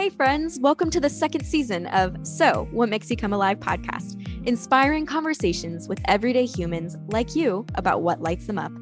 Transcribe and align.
Hey, 0.00 0.08
friends, 0.08 0.58
welcome 0.58 0.88
to 0.92 0.98
the 0.98 1.10
second 1.10 1.44
season 1.44 1.86
of 1.88 2.16
So 2.26 2.66
What 2.70 2.88
Makes 2.88 3.10
You 3.10 3.18
Come 3.18 3.34
Alive 3.34 3.60
podcast, 3.60 4.16
inspiring 4.46 5.04
conversations 5.04 5.88
with 5.88 6.00
everyday 6.06 6.46
humans 6.46 6.96
like 7.08 7.36
you 7.36 7.66
about 7.74 8.00
what 8.00 8.22
lights 8.22 8.46
them 8.46 8.58
up. 8.58 8.72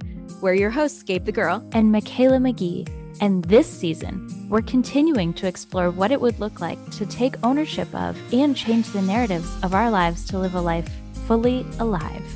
We're 0.41 0.55
your 0.55 0.71
hosts, 0.71 1.03
Gabe 1.03 1.25
the 1.25 1.33
Girl 1.33 1.69
and 1.73 1.91
Michaela 1.91 2.37
McGee. 2.37 2.89
And 3.21 3.45
this 3.47 3.69
season, 3.69 4.31
we're 4.49 4.63
continuing 4.63 5.35
to 5.35 5.49
explore 5.49 5.91
what 5.91 6.13
it 6.13 6.21
would 6.21 6.39
look 6.39 6.61
like 6.61 6.79
to 6.93 7.05
take 7.05 7.35
ownership 7.45 7.93
of 7.97 8.17
and 8.33 8.57
change 8.57 8.87
the 8.91 9.03
narratives 9.03 9.53
of 9.65 9.75
our 9.75 9.91
lives 9.91 10.25
to 10.27 10.39
live 10.39 10.55
a 10.55 10.61
life 10.61 10.89
fully 11.27 11.67
alive. 11.81 12.33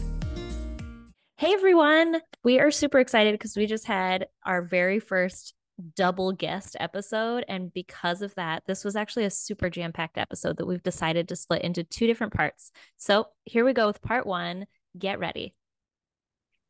Hey 1.36 1.52
everyone, 1.52 2.20
we 2.42 2.58
are 2.58 2.72
super 2.72 2.98
excited 2.98 3.32
because 3.34 3.56
we 3.56 3.66
just 3.66 3.86
had 3.86 4.26
our 4.44 4.60
very 4.60 4.98
first 4.98 5.54
double 5.94 6.32
guest 6.32 6.76
episode. 6.80 7.44
And 7.48 7.72
because 7.72 8.22
of 8.22 8.34
that, 8.36 8.62
this 8.66 8.84
was 8.84 8.96
actually 8.96 9.24
a 9.24 9.30
super 9.30 9.70
jam 9.70 9.92
packed 9.92 10.18
episode 10.18 10.56
that 10.56 10.66
we've 10.66 10.82
decided 10.82 11.28
to 11.28 11.36
split 11.36 11.62
into 11.62 11.84
two 11.84 12.06
different 12.06 12.32
parts. 12.32 12.73
So 12.96 13.27
here 13.45 13.64
we 13.64 13.73
go 13.73 13.87
with 13.87 14.02
part 14.02 14.26
one. 14.26 14.66
Get 14.98 15.18
ready. 15.18 15.54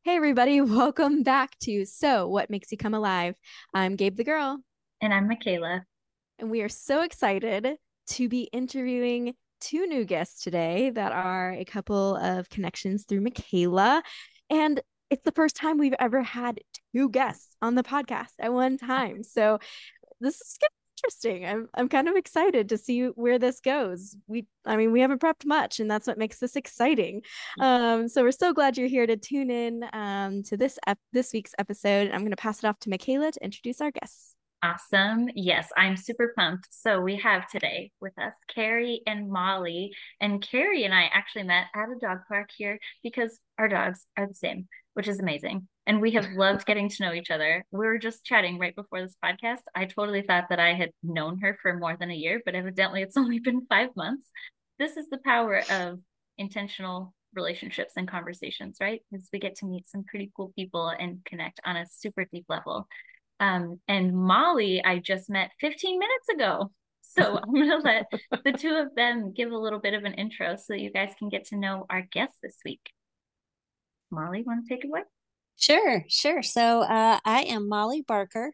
Hey, 0.05 0.17
everybody, 0.17 0.61
welcome 0.63 1.23
back 1.23 1.59
to 1.61 1.85
So 1.85 2.27
What 2.29 2.51
Makes 2.51 2.73
You 2.73 2.79
Come 2.79 2.95
Alive. 2.95 3.35
I'm 3.73 3.97
Gabe 3.97 4.17
the 4.17 4.25
Girl. 4.25 4.59
And 5.01 5.15
I'm 5.15 5.29
Michaela. 5.29 5.85
And 6.39 6.51
we 6.51 6.63
are 6.63 6.69
so 6.69 7.03
excited 7.03 7.77
to 8.09 8.29
be 8.29 8.43
interviewing 8.53 9.35
two 9.61 9.87
new 9.87 10.05
guests 10.05 10.43
today 10.43 10.91
that 10.91 11.13
are 11.13 11.53
a 11.53 11.65
couple 11.65 12.17
of 12.17 12.49
connections 12.51 13.05
through 13.05 13.21
Michaela. 13.21 14.03
And 14.51 14.83
it's 15.13 15.25
the 15.25 15.33
first 15.33 15.57
time 15.57 15.77
we've 15.77 15.95
ever 16.01 16.23
had 16.23 16.61
two 16.95 17.11
guests 17.11 17.55
on 17.61 17.75
the 17.75 17.83
podcast 17.83 18.33
at 18.41 18.53
one 18.53 18.79
time. 18.79 19.23
So 19.33 19.59
this 20.21 20.41
is 20.41 20.59
interesting. 20.99 21.45
I'm 21.45 21.69
I'm 21.75 21.89
kind 21.89 22.09
of 22.09 22.17
excited 22.17 22.69
to 22.69 22.79
see 22.79 23.07
where 23.07 23.39
this 23.39 23.61
goes. 23.61 24.17
We 24.27 24.47
I 24.65 24.77
mean 24.77 24.93
we 24.93 25.01
haven't 25.01 25.21
prepped 25.21 25.45
much 25.45 25.81
and 25.81 25.91
that's 25.91 26.07
what 26.07 26.19
makes 26.19 26.39
this 26.39 26.55
exciting. 26.55 27.23
Mm. 27.59 27.65
Um 27.65 28.09
so 28.09 28.23
we're 28.23 28.31
so 28.31 28.53
glad 28.53 28.79
you're 28.79 28.89
here 28.89 29.07
to 29.07 29.17
tune 29.17 29.51
in 29.51 29.85
um 29.93 30.43
to 30.45 30.57
this 30.57 30.79
ep- 30.87 30.99
this 31.13 31.33
week's 31.33 31.55
episode. 31.59 32.11
I'm 32.11 32.21
going 32.21 32.31
to 32.31 32.37
pass 32.37 32.59
it 32.59 32.67
off 32.67 32.79
to 32.81 32.91
Michaela 32.91 33.33
to 33.33 33.45
introduce 33.45 33.81
our 33.81 33.91
guests. 33.91 34.35
Awesome. 34.63 35.29
Yes, 35.35 35.69
I'm 35.77 35.97
super 35.97 36.33
pumped. 36.37 36.69
So 36.71 37.01
we 37.01 37.17
have 37.17 37.49
today 37.49 37.91
with 38.01 38.17
us 38.17 38.35
Carrie 38.55 39.03
and 39.07 39.29
Molly. 39.29 39.93
And 40.21 40.41
Carrie 40.41 40.85
and 40.85 40.95
I 40.95 41.11
actually 41.13 41.45
met 41.45 41.67
at 41.75 41.89
a 41.89 41.99
dog 42.01 42.19
park 42.29 42.51
here 42.57 42.79
because 43.03 43.41
our 43.59 43.69
dogs 43.69 44.07
are 44.17 44.29
the 44.29 44.35
same 44.35 44.69
which 44.95 45.09
is 45.09 45.21
amazing. 45.21 45.67
And 45.87 46.01
we 46.01 46.13
have 46.13 46.31
loved 46.33 46.67
getting 46.67 46.89
to 46.89 47.03
know 47.03 47.13
each 47.13 47.31
other. 47.31 47.65
We 47.71 47.87
were 47.87 47.99
just 47.99 48.25
chatting 48.25 48.59
right 48.59 48.75
before 48.75 49.03
this 49.03 49.17
podcast. 49.25 49.63
I 49.75 49.87
totally 49.87 50.23
thought 50.23 50.49
that 50.51 50.61
I 50.61 50.75
had 50.75 50.91
known 51.03 51.39
her 51.41 51.59
for 51.63 51.79
more 51.79 51.97
than 51.99 52.11
a 52.11 52.15
year, 52.15 52.41
but 52.45 52.55
evidently 52.55 53.03
it's 53.03 53.17
only 53.17 53.39
been 53.39 53.67
five 53.67 53.91
months. 53.97 54.31
This 54.79 54.97
is 54.97 55.09
the 55.09 55.21
power 55.25 55.63
of 55.71 55.99
intentional 56.39 57.15
relationships 57.35 57.95
and 57.97 58.09
conversations, 58.09 58.77
right? 58.81 59.01
Because 59.11 59.29
we 59.33 59.39
get 59.39 59.57
to 59.57 59.67
meet 59.67 59.89
some 59.89 60.05
pretty 60.05 60.31
cool 60.37 60.53
people 60.57 60.89
and 60.89 61.25
connect 61.25 61.61
on 61.65 61.77
a 61.77 61.87
super 61.87 62.27
deep 62.33 62.45
level. 62.49 62.87
Um, 63.41 63.81
and 63.89 64.15
Molly, 64.15 64.85
I 64.85 64.99
just 64.99 65.31
met 65.31 65.51
15 65.61 65.99
minutes 65.99 66.29
ago. 66.35 66.71
So 67.01 67.39
I'm 67.43 67.53
going 67.53 67.69
to 67.69 67.79
let 67.79 68.07
the 68.45 68.53
two 68.59 68.75
of 68.75 68.95
them 68.95 69.33
give 69.33 69.51
a 69.51 69.59
little 69.59 69.81
bit 69.81 69.95
of 69.95 70.05
an 70.05 70.15
intro 70.15 70.57
so 70.57 70.65
that 70.71 70.81
you 70.81 70.91
guys 70.91 71.13
can 71.19 71.29
get 71.29 71.47
to 71.47 71.57
know 71.57 71.85
our 71.91 72.03
guest 72.13 72.35
this 72.43 72.57
week. 72.65 72.81
Molly, 74.13 74.43
want 74.43 74.67
to 74.67 74.75
take 74.75 74.85
it 74.85 74.89
away? 74.89 75.03
Sure, 75.57 76.05
sure. 76.09 76.43
So 76.43 76.83
uh, 76.83 77.19
I 77.25 77.43
am 77.43 77.69
Molly 77.69 78.03
Barker. 78.07 78.53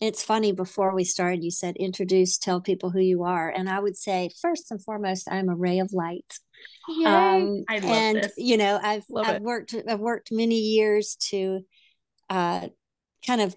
It's 0.00 0.24
funny, 0.24 0.52
before 0.52 0.94
we 0.94 1.04
started, 1.04 1.44
you 1.44 1.50
said 1.50 1.76
introduce, 1.76 2.38
tell 2.38 2.60
people 2.60 2.88
who 2.88 3.00
you 3.00 3.24
are. 3.24 3.50
And 3.50 3.68
I 3.68 3.80
would 3.80 3.98
say, 3.98 4.30
first 4.40 4.70
and 4.70 4.82
foremost, 4.82 5.28
I'm 5.30 5.50
a 5.50 5.54
ray 5.54 5.80
of 5.80 5.92
light. 5.92 6.38
Yay. 6.88 7.04
Um, 7.04 7.64
I 7.68 7.78
love 7.80 7.84
and 7.84 8.16
this. 8.22 8.32
you 8.38 8.56
know, 8.56 8.78
I've 8.82 9.04
love 9.10 9.26
I've 9.26 9.36
it. 9.36 9.42
worked 9.42 9.74
I've 9.86 10.00
worked 10.00 10.32
many 10.32 10.58
years 10.58 11.16
to 11.30 11.60
uh, 12.30 12.68
kind 13.26 13.40
of 13.42 13.54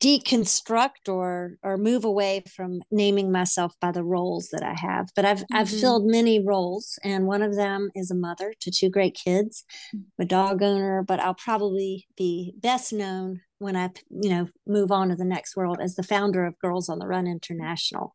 deconstruct 0.00 1.08
or 1.08 1.56
or 1.62 1.76
move 1.76 2.04
away 2.04 2.42
from 2.54 2.80
naming 2.90 3.32
myself 3.32 3.74
by 3.80 3.90
the 3.90 4.04
roles 4.04 4.48
that 4.50 4.62
I 4.62 4.74
have. 4.74 5.08
But 5.16 5.24
I've 5.24 5.38
mm-hmm. 5.38 5.56
I've 5.56 5.70
filled 5.70 6.06
many 6.06 6.44
roles, 6.44 6.98
and 7.02 7.26
one 7.26 7.42
of 7.42 7.56
them 7.56 7.90
is 7.94 8.10
a 8.10 8.14
mother 8.14 8.54
to 8.60 8.70
two 8.70 8.88
great 8.88 9.14
kids, 9.14 9.64
mm-hmm. 9.94 10.22
a 10.22 10.24
dog 10.24 10.62
owner. 10.62 11.02
But 11.02 11.20
I'll 11.20 11.34
probably 11.34 12.06
be 12.16 12.54
best 12.56 12.92
known 12.92 13.40
when 13.58 13.76
I 13.76 13.90
you 14.10 14.30
know 14.30 14.48
move 14.66 14.92
on 14.92 15.08
to 15.08 15.16
the 15.16 15.24
next 15.24 15.56
world 15.56 15.78
as 15.80 15.96
the 15.96 16.02
founder 16.02 16.44
of 16.44 16.58
Girls 16.58 16.88
on 16.88 16.98
the 16.98 17.06
Run 17.06 17.26
International. 17.26 18.14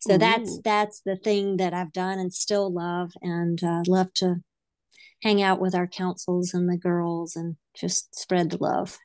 So 0.00 0.14
Ooh. 0.14 0.18
that's 0.18 0.60
that's 0.62 1.02
the 1.04 1.16
thing 1.16 1.58
that 1.58 1.74
I've 1.74 1.92
done 1.92 2.18
and 2.18 2.32
still 2.32 2.72
love, 2.72 3.12
and 3.20 3.62
uh, 3.62 3.82
love 3.86 4.12
to 4.14 4.36
hang 5.22 5.42
out 5.42 5.60
with 5.60 5.74
our 5.74 5.86
councils 5.86 6.52
and 6.52 6.68
the 6.68 6.76
girls 6.76 7.34
and 7.34 7.56
just 7.74 8.18
spread 8.18 8.50
the 8.50 8.58
love. 8.58 8.98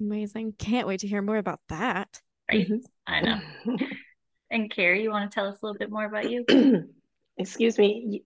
Amazing. 0.00 0.54
Can't 0.58 0.86
wait 0.86 1.00
to 1.00 1.08
hear 1.08 1.22
more 1.22 1.36
about 1.36 1.60
that. 1.68 2.20
Right. 2.50 2.68
Mm-hmm. 2.68 2.84
I 3.06 3.20
know. 3.20 3.40
and 4.50 4.70
Carrie, 4.70 5.02
you 5.02 5.10
want 5.10 5.30
to 5.30 5.34
tell 5.34 5.46
us 5.46 5.58
a 5.62 5.66
little 5.66 5.78
bit 5.78 5.90
more 5.90 6.04
about 6.04 6.30
you? 6.30 6.44
Excuse 7.36 7.78
me. 7.78 8.24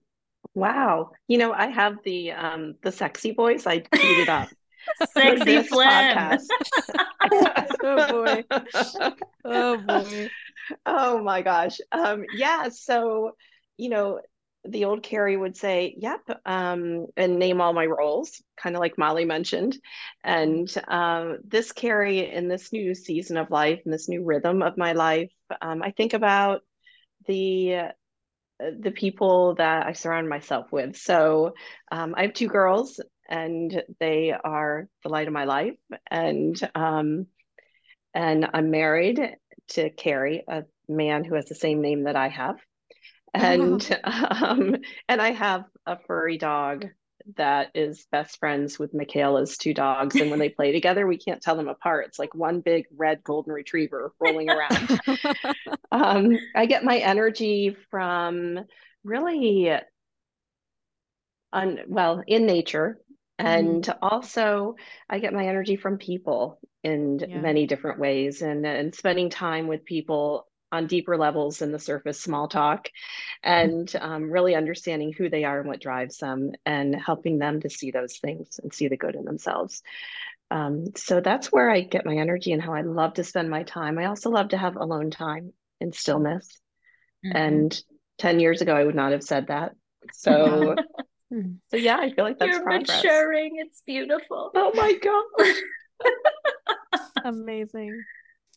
Wow. 0.53 1.11
You 1.27 1.37
know, 1.37 1.53
I 1.53 1.67
have 1.67 1.97
the 2.03 2.31
um 2.31 2.75
the 2.81 2.91
sexy 2.91 3.33
voice. 3.33 3.67
I 3.67 3.79
queued 3.79 4.19
it 4.19 4.29
up. 4.29 4.49
sexy 5.11 5.63
phlegm. 5.63 6.39
oh 7.83 8.11
boy. 8.11 8.43
Oh 9.45 9.77
boy. 9.77 10.29
Oh 10.85 11.21
my 11.21 11.41
gosh. 11.41 11.77
Um 11.91 12.25
yeah, 12.35 12.69
so 12.69 13.31
you 13.77 13.89
know, 13.89 14.19
the 14.69 14.85
old 14.85 15.03
Carrie 15.03 15.37
would 15.37 15.57
say, 15.57 15.95
"Yep," 15.97 16.41
um, 16.45 17.07
and 17.15 17.39
name 17.39 17.61
all 17.61 17.73
my 17.73 17.85
roles, 17.85 18.41
kind 18.61 18.75
of 18.75 18.79
like 18.79 18.97
Molly 18.97 19.25
mentioned. 19.25 19.77
And 20.23 20.71
um, 20.87 21.39
this 21.45 21.71
Carrie 21.71 22.31
in 22.31 22.47
this 22.47 22.71
new 22.73 22.93
season 22.95 23.37
of 23.37 23.51
life, 23.51 23.81
and 23.85 23.93
this 23.93 24.09
new 24.09 24.23
rhythm 24.23 24.61
of 24.61 24.77
my 24.77 24.93
life, 24.93 25.31
um, 25.61 25.81
I 25.81 25.91
think 25.91 26.13
about 26.13 26.61
the 27.27 27.91
the 28.59 28.91
people 28.91 29.55
that 29.55 29.85
I 29.85 29.93
surround 29.93 30.29
myself 30.29 30.71
with. 30.71 30.97
So 30.97 31.53
um, 31.91 32.15
I 32.17 32.23
have 32.23 32.33
two 32.33 32.47
girls, 32.47 32.99
and 33.29 33.83
they 33.99 34.31
are 34.31 34.87
the 35.03 35.09
light 35.09 35.27
of 35.27 35.33
my 35.33 35.45
life. 35.45 35.77
And 36.09 36.57
um, 36.75 37.27
and 38.13 38.49
I'm 38.53 38.71
married 38.71 39.21
to 39.69 39.89
Carrie, 39.91 40.43
a 40.47 40.63
man 40.87 41.23
who 41.23 41.35
has 41.35 41.45
the 41.45 41.55
same 41.55 41.81
name 41.81 42.03
that 42.03 42.15
I 42.15 42.29
have 42.29 42.57
and 43.37 43.99
um, 44.03 44.75
and 45.07 45.21
I 45.21 45.31
have 45.31 45.65
a 45.85 45.97
furry 46.07 46.37
dog 46.37 46.85
that 47.35 47.71
is 47.75 48.07
best 48.11 48.39
friends 48.39 48.79
with 48.79 48.93
Michaela's 48.93 49.57
two 49.57 49.73
dogs, 49.73 50.15
and 50.15 50.29
when 50.29 50.39
they 50.39 50.49
play 50.49 50.71
together, 50.71 51.05
we 51.05 51.17
can't 51.17 51.41
tell 51.41 51.55
them 51.55 51.67
apart. 51.67 52.05
It's 52.07 52.19
like 52.19 52.33
one 52.33 52.61
big 52.61 52.85
red 52.95 53.23
golden 53.23 53.53
retriever 53.53 54.13
rolling 54.19 54.49
around. 54.49 55.01
um, 55.91 56.37
I 56.55 56.65
get 56.67 56.85
my 56.85 56.97
energy 56.97 57.75
from 57.91 58.59
really, 59.03 59.71
un- 61.51 61.79
well, 61.87 62.23
in 62.25 62.45
nature, 62.45 62.97
and 63.37 63.83
mm. 63.83 63.97
also 64.01 64.75
I 65.09 65.19
get 65.19 65.33
my 65.33 65.47
energy 65.47 65.75
from 65.75 65.97
people 65.97 66.59
in 66.83 67.19
yeah. 67.19 67.39
many 67.39 67.67
different 67.67 67.99
ways, 67.99 68.41
and 68.41 68.65
and 68.65 68.95
spending 68.95 69.29
time 69.29 69.67
with 69.67 69.83
people 69.83 70.47
on 70.71 70.87
deeper 70.87 71.17
levels 71.17 71.59
than 71.59 71.71
the 71.71 71.79
surface 71.79 72.19
small 72.19 72.47
talk 72.47 72.89
and 73.43 73.95
um, 73.99 74.29
really 74.29 74.55
understanding 74.55 75.13
who 75.13 75.29
they 75.29 75.43
are 75.43 75.59
and 75.59 75.67
what 75.67 75.81
drives 75.81 76.17
them 76.17 76.51
and 76.65 76.95
helping 76.95 77.39
them 77.39 77.61
to 77.61 77.69
see 77.69 77.91
those 77.91 78.17
things 78.17 78.59
and 78.61 78.73
see 78.73 78.87
the 78.87 78.97
good 78.97 79.15
in 79.15 79.23
themselves. 79.23 79.81
Um, 80.49 80.85
so 80.95 81.19
that's 81.19 81.51
where 81.51 81.69
i 81.69 81.81
get 81.81 82.05
my 82.05 82.15
energy 82.15 82.53
and 82.53 82.61
how 82.61 82.73
i 82.73 82.81
love 82.81 83.15
to 83.15 83.23
spend 83.23 83.49
my 83.49 83.63
time. 83.63 83.97
I 83.97 84.05
also 84.05 84.29
love 84.29 84.49
to 84.49 84.57
have 84.57 84.75
alone 84.75 85.11
time 85.11 85.53
in 85.79 85.91
stillness. 85.91 86.59
Mm-hmm. 87.25 87.35
and 87.35 87.83
10 88.19 88.39
years 88.39 88.61
ago 88.61 88.75
i 88.75 88.83
would 88.83 88.95
not 88.95 89.11
have 89.11 89.23
said 89.23 89.47
that. 89.47 89.75
So 90.13 90.75
so 91.31 91.77
yeah 91.77 91.97
i 91.97 92.11
feel 92.11 92.23
like 92.23 92.39
that's 92.39 92.51
You're 92.51 92.63
progress. 92.63 93.03
maturing. 93.03 93.55
It's 93.57 93.81
beautiful. 93.85 94.51
Oh 94.53 94.71
my 94.73 94.93
god. 94.93 95.55
Amazing 97.25 98.03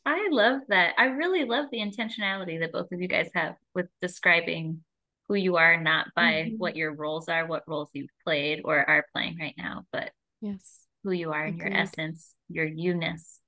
I 0.06 0.28
love 0.30 0.60
that. 0.68 0.94
I 0.98 1.04
really 1.06 1.44
love 1.44 1.66
the 1.70 1.78
intentionality 1.78 2.60
that 2.60 2.72
both 2.72 2.90
of 2.90 3.00
you 3.00 3.08
guys 3.08 3.30
have 3.34 3.54
with 3.74 3.86
describing 4.00 4.82
who 5.28 5.34
you 5.34 5.56
are, 5.56 5.80
not 5.80 6.08
by 6.16 6.32
mm-hmm. 6.32 6.56
what 6.56 6.74
your 6.74 6.94
roles 6.94 7.28
are, 7.28 7.46
what 7.46 7.68
roles 7.68 7.90
you've 7.92 8.10
played 8.24 8.62
or 8.64 8.88
are 8.88 9.06
playing 9.14 9.38
right 9.38 9.54
now, 9.56 9.84
but 9.92 10.10
yes, 10.40 10.80
who 11.04 11.12
you 11.12 11.32
are 11.32 11.46
in 11.46 11.56
your 11.56 11.72
essence, 11.72 12.34
your 12.48 12.64
you-ness. 12.66 13.38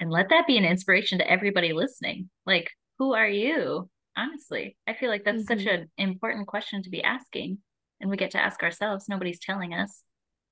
And 0.00 0.10
let 0.10 0.28
that 0.30 0.46
be 0.46 0.58
an 0.58 0.64
inspiration 0.64 1.18
to 1.18 1.30
everybody 1.30 1.72
listening. 1.72 2.28
Like, 2.44 2.70
who 2.98 3.14
are 3.14 3.28
you? 3.28 3.88
Honestly, 4.16 4.76
I 4.86 4.94
feel 4.94 5.08
like 5.08 5.24
that's 5.24 5.44
mm-hmm. 5.44 5.60
such 5.60 5.66
an 5.66 5.88
important 5.96 6.46
question 6.46 6.82
to 6.82 6.90
be 6.90 7.02
asking. 7.02 7.58
And 8.00 8.10
we 8.10 8.16
get 8.16 8.32
to 8.32 8.40
ask 8.40 8.62
ourselves, 8.62 9.08
nobody's 9.08 9.38
telling 9.38 9.72
us. 9.72 10.02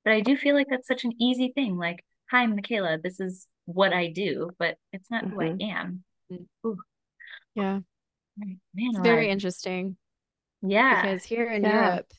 But 0.05 0.15
I 0.15 0.21
do 0.21 0.37
feel 0.37 0.55
like 0.55 0.69
that's 0.71 0.89
such 0.89 1.05
an 1.05 1.12
easy 1.21 1.53
thing. 1.55 1.77
Like, 1.77 2.05
hi, 2.31 2.44
I'm 2.44 2.55
Michaela, 2.55 2.99
this 3.03 3.21
is 3.21 3.47
what 3.74 3.92
I 3.92 4.08
do, 4.08 4.50
but 4.58 4.76
it's 4.92 5.10
not 5.10 5.24
mm-hmm. 5.24 5.34
who 5.34 5.40
I 5.40 5.48
mm-hmm. 5.50 5.70
am. 5.70 6.04
Ooh. 6.66 6.78
Yeah. 7.54 7.80
Man 8.38 8.58
it's 8.74 8.98
very 9.00 9.28
interesting 9.28 9.96
Yeah. 10.62 11.02
because 11.02 11.24
here 11.24 11.50
in 11.50 11.62
Yeah. 11.62 11.88
Europe, 11.88 12.12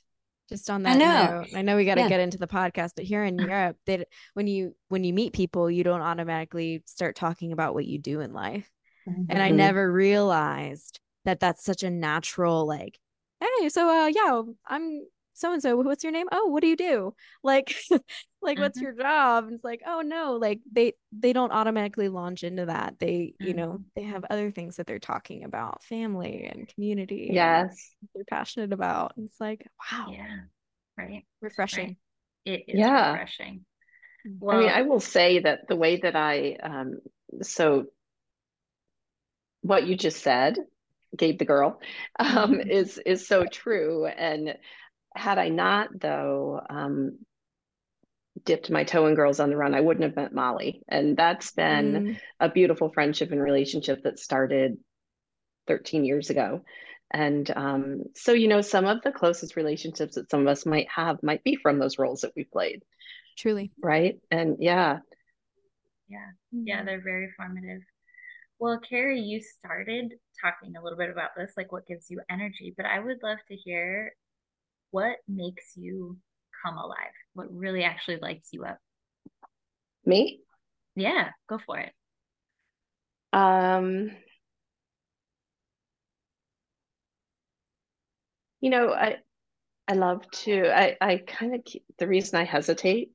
just 0.50 0.70
on 0.70 0.86
I 0.86 0.94
that 0.94 1.00
know. 1.00 1.42
note, 1.42 1.48
I 1.56 1.62
know 1.64 1.76
we 1.76 1.86
got 1.86 1.96
to 1.96 2.02
Yeah. 2.02 2.10
get 2.10 2.20
into 2.20 2.38
the 2.38 2.48
podcast, 2.48 2.92
but 2.96 3.06
here 3.06 3.24
in 3.24 3.38
Europe, 3.50 3.78
that 3.86 4.08
when 4.34 4.48
you 4.48 4.76
when 4.90 5.04
you 5.04 5.14
meet 5.14 5.34
people, 5.34 5.72
you 5.72 5.84
don't 5.84 6.02
automatically 6.02 6.84
start 6.86 7.16
talking 7.16 7.52
about 7.52 7.74
what 7.74 7.86
you 7.86 7.98
do 7.98 8.20
in 8.20 8.34
life. 8.34 8.70
And 9.06 9.42
I 9.42 9.52
Mhm. 9.52 9.56
never 9.56 9.92
realized 9.92 11.00
that 11.26 11.40
that's 11.40 11.64
such 11.64 11.84
a 11.84 11.90
natural 11.90 12.66
like, 12.66 13.00
hey, 13.40 13.70
so 13.70 13.90
uh 13.90 14.08
yeah, 14.08 14.42
I'm 14.66 15.06
so 15.34 15.54
and 15.54 15.62
so. 15.62 15.76
What's 15.78 16.04
your 16.04 16.14
name? 16.14 16.28
Oh, 16.32 16.48
what 16.48 16.62
do 16.62 16.68
you 16.68 16.76
do? 16.76 17.14
Like 17.44 17.76
like 18.42 18.58
what's 18.60 18.80
Mhm. 18.80 18.84
your 18.84 18.94
job? 18.94 19.46
And 19.46 19.54
it's 19.54 19.64
like, 19.64 19.82
oh 19.86 20.02
no, 20.02 20.34
like 20.34 20.60
they 20.72 20.94
they 21.12 21.34
don't 21.34 21.52
automatically 21.52 22.10
launch 22.10 22.44
into 22.44 22.66
that. 22.68 22.96
They, 23.00 23.36
you 23.40 23.54
know, 23.54 23.80
they 23.96 24.04
have 24.04 24.26
other 24.30 24.52
things 24.52 24.78
that 24.78 24.88
they're 24.88 25.00
talking 25.00 25.44
about, 25.44 25.84
family 25.84 26.50
and 26.52 26.68
community. 26.68 27.28
and 27.30 27.36
Yes. 27.36 27.92
they're 28.14 28.26
passionate 28.26 28.74
about. 28.74 29.14
And 29.18 29.28
it's 29.28 29.40
like, 29.40 29.66
wow, 29.92 30.12
Yeah. 30.12 30.40
Right. 30.98 31.26
refreshing. 31.42 31.88
Right. 31.88 31.98
It 32.46 32.66
is 32.68 32.80
Yeah. 32.80 33.12
refreshing. 33.14 33.66
Mm. 34.28 34.38
Well, 34.40 34.58
I 34.58 34.60
mean, 34.60 34.70
I 34.70 34.82
will 34.84 35.00
say 35.00 35.40
that 35.40 35.68
the 35.68 35.76
way 35.76 35.98
that 35.98 36.16
I, 36.16 36.58
um, 36.62 37.00
so 37.42 37.88
what 39.62 39.88
you 39.88 39.96
just 39.96 40.22
said, 40.22 40.58
gave 41.16 41.38
the 41.38 41.46
girl, 41.46 41.80
um, 42.20 42.56
Mhm. 42.56 42.70
is 42.70 42.98
is 43.06 43.28
so 43.28 43.46
true. 43.46 44.06
And 44.08 44.58
had 45.16 45.38
I 45.38 45.50
not, 45.50 45.90
though, 46.00 46.62
um, 46.70 47.20
dipped 48.46 48.70
my 48.70 48.84
toe 48.84 49.08
in 49.08 49.16
Girls 49.16 49.40
on 49.40 49.50
the 49.50 49.58
Run, 49.58 49.74
I 49.76 49.82
wouldn't 49.82 50.06
have 50.06 50.16
met 50.16 50.34
Molly. 50.34 50.82
And 50.88 51.16
that's 51.16 51.52
been 51.52 52.04
Mm, 52.04 52.18
a 52.40 52.50
beautiful 52.50 52.92
friendship 52.92 53.32
and 53.32 53.42
relationship 53.42 54.04
that 54.04 54.20
started 54.20 54.78
13 55.68 56.04
years 56.06 56.30
ago. 56.30 56.62
And 57.12 57.50
um, 57.56 58.04
so, 58.16 58.34
you 58.34 58.48
know, 58.48 58.62
some 58.62 58.86
of 58.86 59.02
the 59.04 59.12
closest 59.12 59.56
relationships 59.56 60.16
that 60.16 60.32
some 60.32 60.42
of 60.42 60.48
us 60.48 60.66
might 60.66 60.88
have 60.90 61.22
might 61.22 61.44
be 61.44 61.56
from 61.56 61.78
those 61.80 62.00
roles 62.00 62.22
that 62.22 62.34
we 62.36 62.44
played, 62.44 62.84
truly. 63.38 63.72
right? 63.82 64.20
And 64.32 64.58
yeah, 64.60 65.00
yeah. 66.10 66.32
Yeah, 66.52 66.84
they're 66.84 67.02
very 67.02 67.30
formative. 67.38 67.82
Well, 68.60 68.80
Carrie, 68.80 69.22
you 69.22 69.42
started 69.42 70.14
talking 70.42 70.76
a 70.76 70.84
little 70.84 70.98
bit 70.98 71.10
about 71.10 71.32
this, 71.36 71.54
like 71.58 71.72
what 71.72 71.88
gives 71.88 72.10
you 72.10 72.22
energy, 72.30 72.74
but 72.78 72.86
I 72.86 73.00
would 73.00 73.20
love 73.24 73.40
to 73.50 73.56
hear 73.56 74.14
what 74.94 75.16
makes 75.28 75.74
you 75.76 76.18
come 76.64 76.78
alive, 76.78 77.16
what 77.34 77.52
really 77.52 77.84
actually 77.84 78.18
lights 78.22 78.50
you 78.52 78.64
up. 78.64 78.78
me. 80.06 80.40
Yeah, 80.96 81.30
go 81.50 81.58
for 81.58 81.80
it. 81.80 81.92
Um, 83.32 84.12
you 88.62 88.70
know, 88.70 88.94
I 88.94 89.18
I 89.88 89.94
love 89.94 90.30
to 90.44 90.68
I 90.72 90.96
I 91.02 91.18
kind 91.18 91.56
of 91.56 91.66
keep 91.66 91.84
the 91.98 92.08
reason 92.08 92.40
I 92.40 92.46
hesitate 92.46 93.10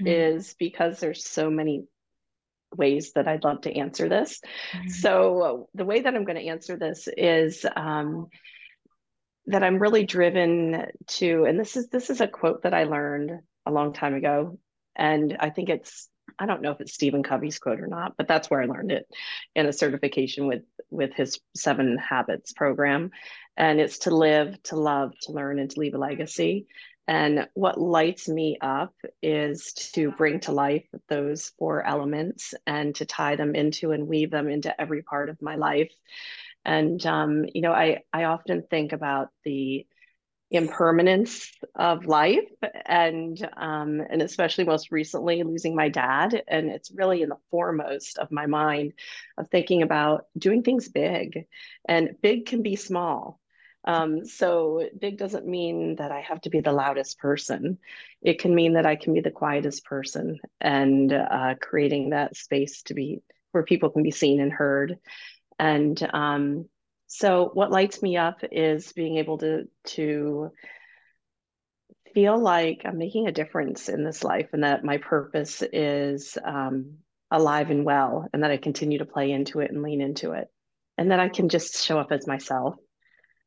Mm. 0.00 0.06
is 0.06 0.54
because 0.58 1.00
there's 1.00 1.26
so 1.26 1.50
many 1.50 1.84
ways 2.76 3.12
that 3.14 3.26
I'd 3.26 3.42
love 3.44 3.62
to 3.62 3.74
answer 3.74 4.08
this. 4.08 4.40
Mhm. 4.72 4.90
So 4.90 5.42
uh, 5.42 5.64
the 5.74 5.84
way 5.84 6.00
that 6.02 6.14
I'm 6.14 6.24
going 6.24 6.38
to 6.38 6.46
answer 6.46 6.76
this 6.76 7.08
is 7.16 7.66
um, 7.74 8.28
that 9.48 9.62
I'm 9.62 9.78
really 9.78 10.04
driven 10.04 10.86
to, 11.08 11.44
and 11.44 11.58
this 11.58 11.76
is 11.76 11.88
this 11.88 12.10
is 12.10 12.20
a 12.20 12.28
quote 12.28 12.62
that 12.62 12.74
I 12.74 12.84
learned 12.84 13.32
a 13.66 13.70
long 13.70 13.92
time 13.92 14.14
ago, 14.14 14.58
and 14.94 15.36
I 15.40 15.50
think 15.50 15.68
it's 15.68 16.08
I 16.38 16.46
don't 16.46 16.62
know 16.62 16.72
if 16.72 16.80
it's 16.80 16.94
Stephen 16.94 17.22
Covey's 17.22 17.58
quote 17.58 17.80
or 17.80 17.86
not, 17.86 18.14
but 18.16 18.28
that's 18.28 18.50
where 18.50 18.62
I 18.62 18.66
learned 18.66 18.92
it 18.92 19.06
in 19.54 19.66
a 19.66 19.72
certification 19.72 20.46
with 20.46 20.62
with 20.90 21.14
his 21.14 21.40
Seven 21.56 21.98
Habits 21.98 22.52
program, 22.52 23.10
and 23.56 23.80
it's 23.80 23.98
to 24.00 24.14
live, 24.14 24.62
to 24.64 24.76
love, 24.76 25.12
to 25.22 25.32
learn, 25.32 25.58
and 25.58 25.70
to 25.70 25.80
leave 25.80 25.94
a 25.94 25.98
legacy. 25.98 26.66
And 27.06 27.48
what 27.54 27.80
lights 27.80 28.28
me 28.28 28.58
up 28.60 28.92
is 29.22 29.72
to 29.94 30.10
bring 30.10 30.40
to 30.40 30.52
life 30.52 30.84
those 31.08 31.52
four 31.58 31.82
elements 31.82 32.52
and 32.66 32.94
to 32.96 33.06
tie 33.06 33.36
them 33.36 33.54
into 33.54 33.92
and 33.92 34.06
weave 34.06 34.30
them 34.30 34.50
into 34.50 34.78
every 34.78 35.02
part 35.02 35.30
of 35.30 35.40
my 35.40 35.56
life. 35.56 35.90
And 36.68 37.04
um, 37.06 37.46
you 37.54 37.62
know, 37.62 37.72
I 37.72 38.02
I 38.12 38.24
often 38.24 38.62
think 38.68 38.92
about 38.92 39.28
the 39.44 39.86
impermanence 40.50 41.50
of 41.74 42.06
life 42.06 42.48
and 42.86 43.48
um, 43.56 44.00
and 44.10 44.22
especially 44.22 44.64
most 44.64 44.90
recently 44.90 45.42
losing 45.42 45.74
my 45.74 45.88
dad 45.88 46.42
and 46.48 46.70
it's 46.70 46.90
really 46.90 47.22
in 47.22 47.28
the 47.28 47.36
foremost 47.50 48.16
of 48.18 48.30
my 48.30 48.46
mind 48.46 48.94
of 49.36 49.48
thinking 49.50 49.82
about 49.82 50.24
doing 50.38 50.62
things 50.62 50.88
big 50.88 51.46
and 51.86 52.16
big 52.22 52.46
can 52.46 52.62
be 52.62 52.76
small 52.76 53.38
um, 53.84 54.24
so 54.24 54.88
big 54.98 55.18
doesn't 55.18 55.46
mean 55.46 55.96
that 55.96 56.12
I 56.12 56.20
have 56.20 56.40
to 56.42 56.50
be 56.50 56.60
the 56.60 56.72
loudest 56.72 57.18
person. 57.18 57.78
It 58.20 58.38
can 58.38 58.54
mean 58.54 58.74
that 58.74 58.86
I 58.86 58.96
can 58.96 59.14
be 59.14 59.20
the 59.20 59.30
quietest 59.30 59.84
person 59.84 60.38
and 60.60 61.12
uh, 61.12 61.54
creating 61.60 62.10
that 62.10 62.36
space 62.36 62.82
to 62.84 62.94
be 62.94 63.22
where 63.52 63.64
people 63.64 63.88
can 63.90 64.02
be 64.02 64.10
seen 64.10 64.40
and 64.40 64.52
heard. 64.52 64.98
And 65.58 66.00
um, 66.12 66.68
so 67.06 67.50
what 67.54 67.70
lights 67.70 68.02
me 68.02 68.16
up 68.16 68.40
is 68.50 68.92
being 68.92 69.16
able 69.18 69.38
to 69.38 69.64
to 69.88 70.50
feel 72.14 72.38
like 72.38 72.82
I'm 72.84 72.98
making 72.98 73.28
a 73.28 73.32
difference 73.32 73.88
in 73.88 74.04
this 74.04 74.24
life 74.24 74.48
and 74.52 74.64
that 74.64 74.84
my 74.84 74.96
purpose 74.98 75.62
is 75.72 76.36
um, 76.42 76.98
alive 77.30 77.70
and 77.70 77.84
well 77.84 78.26
and 78.32 78.42
that 78.42 78.50
I 78.50 78.56
continue 78.56 78.98
to 78.98 79.04
play 79.04 79.30
into 79.30 79.60
it 79.60 79.70
and 79.70 79.82
lean 79.82 80.00
into 80.00 80.32
it 80.32 80.48
and 80.96 81.10
that 81.10 81.20
I 81.20 81.28
can 81.28 81.48
just 81.48 81.84
show 81.84 81.98
up 81.98 82.10
as 82.10 82.26
myself 82.26 82.76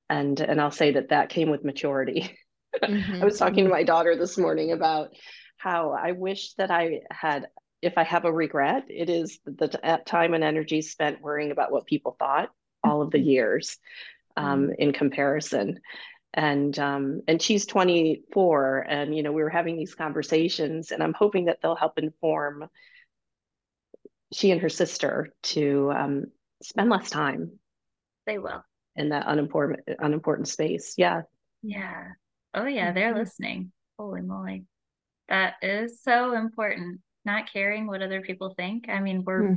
and 0.10 0.40
and 0.40 0.62
I'll 0.62 0.72
say 0.72 0.94
that 0.94 1.10
that 1.10 1.30
came 1.30 1.50
with 1.50 1.66
maturity. 1.66 2.38
Mhm, 2.88 3.22
I 3.22 3.26
was 3.26 3.38
talking 3.38 3.66
to 3.66 3.70
mhm. 3.70 3.72
my 3.72 3.84
daughter 3.84 4.16
this 4.16 4.38
morning 4.38 4.72
about 4.72 5.10
how 5.58 5.92
I 5.92 6.14
wish 6.14 6.54
that 6.56 6.72
I 6.72 7.02
had 7.12 7.48
if 7.82 7.98
I 7.98 8.04
have 8.04 8.26
a 8.26 8.32
regret, 8.32 8.86
it 8.90 9.10
is 9.10 9.40
the 9.46 9.68
time 10.06 10.34
and 10.34 10.44
energy 10.44 10.82
spent 10.82 11.22
worrying 11.22 11.52
about 11.52 11.72
what 11.72 11.86
people 11.86 12.16
thought 12.18 12.52
all 12.84 13.02
of 13.02 13.12
the 13.12 13.20
years 13.20 13.78
um, 14.38 14.68
Mm. 14.70 14.76
in 14.78 14.94
comparison. 14.94 15.80
And 16.34 16.78
um, 16.80 17.22
and 17.28 17.42
she's 17.42 17.66
24, 17.66 18.86
and 18.88 19.14
you 19.16 19.22
know 19.22 19.34
we 19.34 19.44
were 19.44 19.50
having 19.50 19.76
these 19.76 19.96
conversations, 19.96 20.92
and 20.92 21.04
I'm 21.04 21.14
hoping 21.14 21.46
that 21.46 21.60
they'll 21.62 21.76
help 21.76 21.98
inform 22.00 22.70
she 24.32 24.52
and 24.52 24.62
her 24.62 24.70
sister 24.70 25.34
to 25.44 25.92
um, 25.94 26.26
spend 26.64 26.90
less 26.90 27.10
time 27.10 27.60
They 28.26 28.38
will. 28.38 28.64
in 28.96 29.10
that 29.10 29.26
unimportant 29.28 29.82
unimportant 30.00 30.48
space. 30.48 30.94
Yeah, 30.98 31.24
Yeah. 31.64 32.14
Oh, 32.54 32.66
yeah, 32.66 32.94
they're 32.94 33.14
Mhm. 33.14 33.18
listening. 33.18 33.72
Holy 34.00 34.22
moly. 34.22 34.66
That 35.28 35.56
is 35.62 36.02
so 36.02 36.34
important. 36.34 37.02
Not 37.26 37.52
caring 37.52 37.88
what 37.88 38.02
other 38.02 38.22
people 38.22 38.54
think. 38.56 38.90
I 38.90 39.00
mean, 39.00 39.24
we're 39.24 39.50
Hmm. 39.50 39.56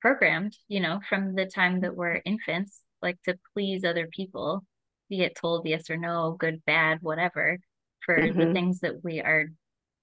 programmed, 0.00 0.56
you 0.68 0.80
know, 0.80 1.00
from 1.08 1.34
the 1.34 1.46
time 1.46 1.80
that 1.80 1.94
we're 1.94 2.20
infants, 2.24 2.82
like 3.02 3.22
to 3.24 3.38
please 3.54 3.84
other 3.84 4.06
people. 4.08 4.64
We 5.08 5.18
get 5.18 5.34
told 5.36 5.66
yes 5.66 5.90
or 5.90 5.96
no, 5.96 6.32
good, 6.38 6.64
bad, 6.64 7.02
whatever, 7.02 7.58
for 8.04 8.16
the 8.16 8.32
Mhm. 8.32 8.52
things 8.52 8.80
that 8.80 9.04
we 9.04 9.20
are 9.20 9.46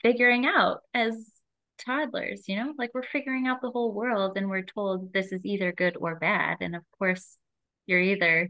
figuring 0.01 0.45
out 0.45 0.81
as 0.93 1.41
toddlers, 1.79 2.47
you 2.47 2.55
know, 2.55 2.73
like 2.77 2.91
we're 2.93 3.03
figuring 3.03 3.47
out 3.47 3.61
the 3.61 3.71
whole 3.71 3.91
world 3.93 4.37
and 4.37 4.49
we're 4.49 4.63
told 4.63 5.13
this 5.13 5.31
is 5.31 5.45
either 5.45 5.71
good 5.71 5.97
or 5.99 6.15
bad. 6.15 6.57
And 6.61 6.75
of 6.75 6.83
course, 6.97 7.37
you're 7.85 7.99
either 7.99 8.49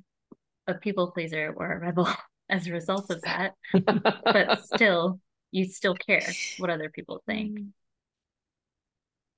a 0.68 0.74
people 0.76 1.12
pleaser 1.12 1.54
or 1.56 1.72
a 1.72 1.80
rebel 1.80 2.08
as 2.50 2.68
a 2.68 2.74
result 2.74 3.10
of 3.10 3.22
that. 3.22 3.54
But 4.24 4.64
still, 4.66 5.20
you 5.52 5.66
still 5.66 5.96
care 5.96 6.22
what 6.58 6.70
other 6.70 6.90
people 6.90 7.22
think. 7.26 7.60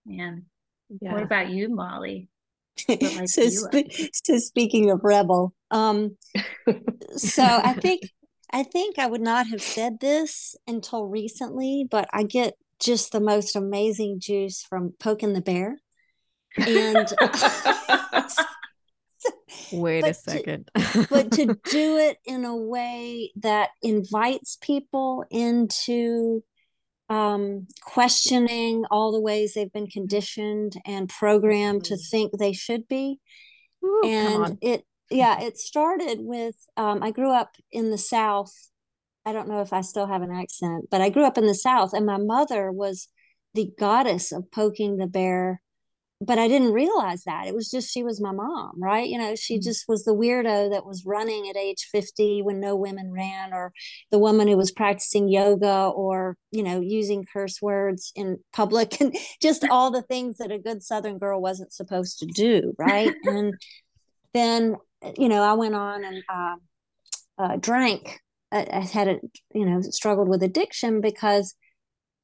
Man, 0.09 0.45
what 0.99 1.21
about 1.23 1.49
you, 1.51 1.69
Molly? 1.69 2.29
What 2.87 3.01
lights 3.15 3.35
so, 3.35 3.43
you 3.43 3.65
up? 3.71 3.85
so 4.13 4.37
speaking 4.39 4.89
of 4.89 5.01
rebel, 5.03 5.53
um, 5.69 6.17
so 7.15 7.43
I 7.43 7.73
think 7.73 8.01
I 8.51 8.63
think 8.63 8.97
I 8.97 9.05
would 9.05 9.21
not 9.21 9.45
have 9.47 9.61
said 9.61 9.99
this 9.99 10.55
until 10.65 11.05
recently, 11.05 11.85
but 11.89 12.09
I 12.11 12.23
get 12.23 12.55
just 12.81 13.11
the 13.11 13.19
most 13.19 13.55
amazing 13.55 14.19
juice 14.19 14.63
from 14.67 14.93
poking 14.99 15.33
the 15.33 15.41
bear. 15.41 15.77
And 16.57 17.13
Wait 19.71 19.99
a 19.99 20.01
But 20.01 20.07
to- 20.07 20.13
second. 20.13 20.71
but 21.09 21.31
to 21.33 21.45
do 21.69 21.97
it 21.97 22.17
in 22.25 22.45
a 22.45 22.55
way 22.57 23.31
that 23.35 23.69
invites 23.83 24.57
people 24.59 25.23
into 25.29 26.43
um, 27.09 27.67
questioning 27.81 28.85
all 28.91 29.11
the 29.11 29.21
ways 29.21 29.53
they've 29.53 29.71
been 29.73 29.87
conditioned 29.87 30.73
and 30.85 31.09
programmed 31.09 31.83
to 31.85 31.95
Mhm. 31.95 32.09
think 32.09 32.37
they 32.37 32.53
should 32.53 32.87
be. 32.87 33.19
Ooh, 33.83 34.01
and 34.03 34.57
it 34.61 34.85
yeah 35.09 35.41
it 35.41 35.57
started 35.57 36.19
with 36.21 36.55
um, 36.77 37.01
i 37.01 37.09
grew 37.09 37.31
up 37.31 37.55
in 37.71 37.89
the 37.89 37.97
south 37.97 38.53
i 39.25 39.31
don't 39.31 39.47
know 39.47 39.61
if 39.61 39.73
i 39.73 39.81
still 39.81 40.05
have 40.05 40.21
an 40.21 40.31
accent 40.31 40.87
but 40.91 41.01
i 41.01 41.09
grew 41.09 41.23
up 41.23 41.37
in 41.37 41.47
the 41.47 41.55
south 41.55 41.93
and 41.93 42.05
my 42.05 42.17
mother 42.17 42.71
was 42.71 43.07
the 43.55 43.71
goddess 43.79 44.31
of 44.31 44.51
poking 44.51 44.97
the 44.97 45.07
bear 45.07 45.61
but 46.21 46.37
I 46.37 46.49
didn't 46.49 46.73
realize 46.73 47.23
that. 47.23 47.47
It 47.47 47.55
was 47.55 47.69
just 47.69 47.91
she 47.91 48.03
was 48.03 48.19
my 48.19 48.31
mom, 48.31 48.73
right? 48.77 49.07
You 49.07 49.17
know, 49.17 49.35
she 49.35 49.55
mm-hmm. 49.55 49.63
just 49.63 49.85
was 49.87 50.03
the 50.03 50.13
weirdo 50.13 50.71
that 50.71 50.85
was 50.85 51.05
running 51.05 51.49
at 51.49 51.55
age 51.55 51.87
50 51.91 52.41
when 52.41 52.59
no 52.59 52.75
women 52.75 53.11
ran, 53.11 53.53
or 53.53 53.71
the 54.11 54.19
woman 54.19 54.49
who 54.49 54.57
was 54.57 54.71
practicing 54.71 55.29
yoga 55.29 55.91
or, 55.95 56.35
you 56.51 56.61
know, 56.61 56.81
using 56.81 57.25
curse 57.31 57.61
words 57.61 58.11
in 58.15 58.37
public 58.51 58.99
and 59.01 59.15
just 59.41 59.65
all 59.69 59.91
the 59.91 60.01
things 60.01 60.37
that 60.37 60.51
a 60.51 60.59
good 60.59 60.83
Southern 60.83 61.19
girl 61.19 61.41
wasn't 61.41 61.71
supposed 61.71 62.19
to 62.19 62.25
do, 62.25 62.73
right? 62.77 63.13
and 63.23 63.53
then, 64.33 64.75
you 65.17 65.29
know, 65.29 65.41
I 65.41 65.53
went 65.53 65.75
on 65.75 66.03
and 66.03 66.23
uh, 66.27 66.55
uh, 67.37 67.55
drank. 67.55 68.19
I, 68.51 68.67
I 68.73 68.79
had 68.81 69.07
a, 69.07 69.19
you 69.53 69.65
know, 69.65 69.79
struggled 69.81 70.27
with 70.27 70.43
addiction 70.43 70.99
because 70.99 71.55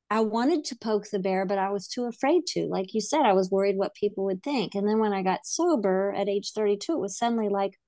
I 0.10 0.20
wanted 0.20 0.64
to 0.66 0.78
poke 0.78 1.10
the 1.10 1.20
bear, 1.20 1.46
but 1.46 1.58
I 1.58 1.70
was 1.70 1.88
too 1.88 2.06
afraid 2.06 2.46
to. 2.48 2.68
Like 2.68 2.94
you 2.94 3.02
said, 3.02 3.22
I 3.22 3.34
was 3.34 3.50
worried 3.50 3.78
what 3.78 3.96
people 3.96 4.26
would 4.26 4.44
think. 4.44 4.76
And 4.76 4.88
then 4.88 5.00
when 5.00 5.14
I 5.14 5.24
got 5.24 5.46
sober 5.46 6.14
at 6.16 6.30
age 6.30 6.52
32, 6.54 6.94
it 6.94 7.00
was 7.00 7.18
suddenly 7.18 7.50
like, 7.50 7.80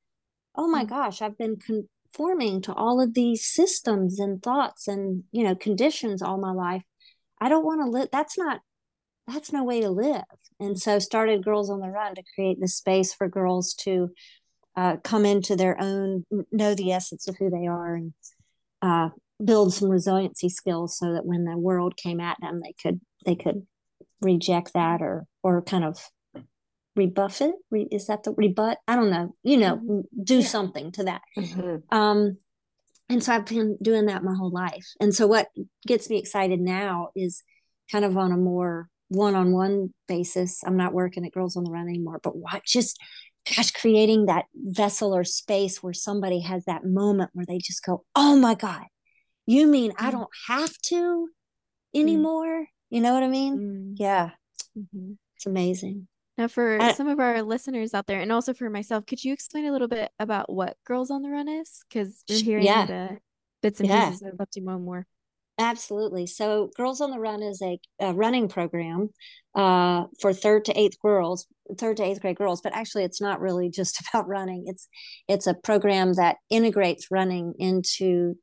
oh 0.56 0.68
my 0.68 0.84
mm. 0.84 0.90
gosh, 0.90 1.22
I've 1.22 1.38
been 1.38 1.58
conforming 1.58 2.62
to 2.64 2.74
all 2.74 3.00
of 3.00 3.14
these 3.14 3.46
systems 3.46 4.20
and 4.20 4.42
thoughts 4.42 4.88
and, 4.88 5.24
you 5.32 5.44
know, 5.44 5.56
conditions 5.56 6.22
all 6.22 6.40
my 6.40 6.52
life. 6.52 6.84
I 7.40 7.50
don't 7.50 7.66
want 7.66 7.82
to 7.82 7.90
live. 7.90 8.10
That's 8.12 8.38
not, 8.38 8.62
that's 9.28 9.54
no 9.54 9.64
way 9.64 9.82
to 9.82 9.90
live. 9.90 10.24
And 10.60 10.80
so 10.80 10.98
started 10.98 11.46
Girls 11.46 11.70
on 11.70 11.82
the 11.82 11.90
Run 11.90 12.16
to 12.16 12.24
create 12.34 12.60
the 12.60 12.68
space 12.68 13.14
for 13.14 13.28
girls 13.28 13.76
to 13.82 14.10
uh, 14.76 14.98
come 15.04 15.24
into 15.24 15.56
their 15.56 15.80
own, 15.80 16.24
know 16.52 16.74
the 16.74 16.94
essence 16.94 17.28
of 17.28 17.36
who 17.38 17.52
they 17.52 17.68
are 17.68 17.96
and 17.96 18.14
uh, 18.82 19.10
build 19.44 19.74
some 19.74 19.90
resiliency 19.90 20.50
skills 20.50 20.98
so 20.98 21.14
that 21.14 21.26
when 21.26 21.46
the 21.46 21.58
world 21.58 21.96
came 21.96 22.20
at 22.20 22.38
them 22.42 22.60
they 22.60 22.74
could 22.82 23.00
they 23.26 23.36
could 23.36 23.66
reject 24.22 24.74
that 24.74 25.02
or 25.02 25.26
or 25.44 25.62
kind 25.62 25.84
of 25.84 26.00
rebuff 26.96 27.42
it 27.42 27.54
Re, 27.70 27.88
is 27.92 28.08
that 28.08 28.24
the 28.24 28.34
rebut 28.36 28.80
i 28.88 28.96
don't 28.96 29.12
know 29.12 29.32
you 29.44 29.58
know 29.58 29.78
mm-hmm. 29.78 30.24
do 30.24 30.40
yeah. 30.40 30.46
something 30.46 30.92
to 30.94 31.04
that 31.04 31.22
mm-hmm. 31.38 31.96
um 31.96 32.38
and 33.10 33.24
so 33.24 33.34
i've 33.34 33.46
been 33.46 33.78
doing 33.82 34.08
that 34.08 34.24
my 34.24 34.34
whole 34.34 34.50
life 34.50 34.88
and 35.00 35.14
so 35.14 35.28
what 35.28 35.50
gets 35.86 36.10
me 36.10 36.18
excited 36.18 36.60
now 36.60 37.10
is 37.16 37.44
kind 37.92 38.04
of 38.04 38.18
on 38.18 38.32
a 38.32 38.38
more 38.38 38.90
one-on-one 39.10 39.94
basis 40.08 40.64
i'm 40.66 40.78
not 40.78 40.94
working 40.94 41.26
at 41.26 41.32
girls 41.32 41.56
on 41.56 41.64
the 41.64 41.72
run 41.72 41.88
anymore 41.88 42.20
but 42.24 42.36
what 42.36 42.66
just 42.66 43.00
gosh 43.56 43.70
creating 43.72 44.26
that 44.26 44.46
vessel 44.56 45.16
or 45.16 45.24
space 45.24 45.82
where 45.84 45.94
somebody 45.94 46.42
has 46.42 46.66
that 46.66 46.84
moment 46.84 47.30
where 47.34 47.46
they 47.46 47.60
just 47.60 47.86
go 47.86 48.04
oh 48.16 48.36
my 48.36 48.56
god 48.56 48.86
you 49.48 49.66
mean 49.66 49.92
mm-hmm. 49.92 50.06
I 50.06 50.12
don't 50.12 50.30
have 50.48 50.78
to 50.84 51.30
mm. 51.96 52.00
anymore? 52.00 52.62
Mm. 52.62 52.66
You 52.90 53.02
know 53.02 53.14
what 53.14 53.24
I 53.24 53.28
mean? 53.28 53.58
Mm. 53.58 53.94
Yeah. 53.98 54.32
Mm-hmm. 54.78 55.14
It's 55.36 55.46
amazing. 55.46 56.08
Now, 56.38 56.48
for 56.48 56.80
I, 56.80 56.94
some 56.94 57.08
of 57.08 57.20
our 57.20 57.42
listeners 57.42 57.96
out 57.96 58.06
there, 58.06 58.20
and 58.20 58.32
also 58.32 58.54
for 58.54 58.70
myself, 58.70 59.08
could 59.08 59.24
you 59.24 59.34
explain 59.34 59.66
a 59.66 59.72
little 59.72 59.88
bit 59.88 60.12
about 60.20 60.52
what 60.52 60.78
Girls 60.86 61.10
on 61.10 61.24
the 61.24 61.30
Run 61.30 61.48
is? 61.48 61.84
Because 61.90 62.24
we're 62.30 62.44
hearing 62.44 62.66
yeah. 62.66 62.86
the 62.86 63.18
bits 63.64 63.80
and 63.80 63.90
yeah. 63.90 64.10
pieces. 64.10 64.28
I'd 64.28 64.40
love 64.40 64.50
to 64.52 64.62
know 64.62 64.78
more. 64.78 65.08
Absolutely. 65.58 66.28
So, 66.28 66.70
Girls 66.76 67.02
on 67.02 67.10
the 67.10 67.20
Run 67.20 67.42
is 67.42 67.60
a, 67.64 67.80
a 68.00 68.14
running 68.14 68.50
program 68.50 69.10
uh, 69.56 70.04
for 70.22 70.32
third 70.32 70.66
to 70.66 70.80
eighth 70.80 71.00
girls, 71.02 71.48
third 71.80 71.98
to 71.98 72.04
eighth 72.04 72.22
grade 72.22 72.38
girls. 72.38 72.62
But 72.62 72.76
actually, 72.76 73.06
it's 73.06 73.22
not 73.22 73.42
really 73.42 73.70
just 73.72 74.00
about 74.14 74.28
running. 74.28 74.66
It's 74.68 74.88
it's 75.28 75.48
a 75.48 75.56
program 75.56 76.14
that 76.14 76.38
integrates 76.52 77.10
running 77.10 77.56
into 77.58 78.36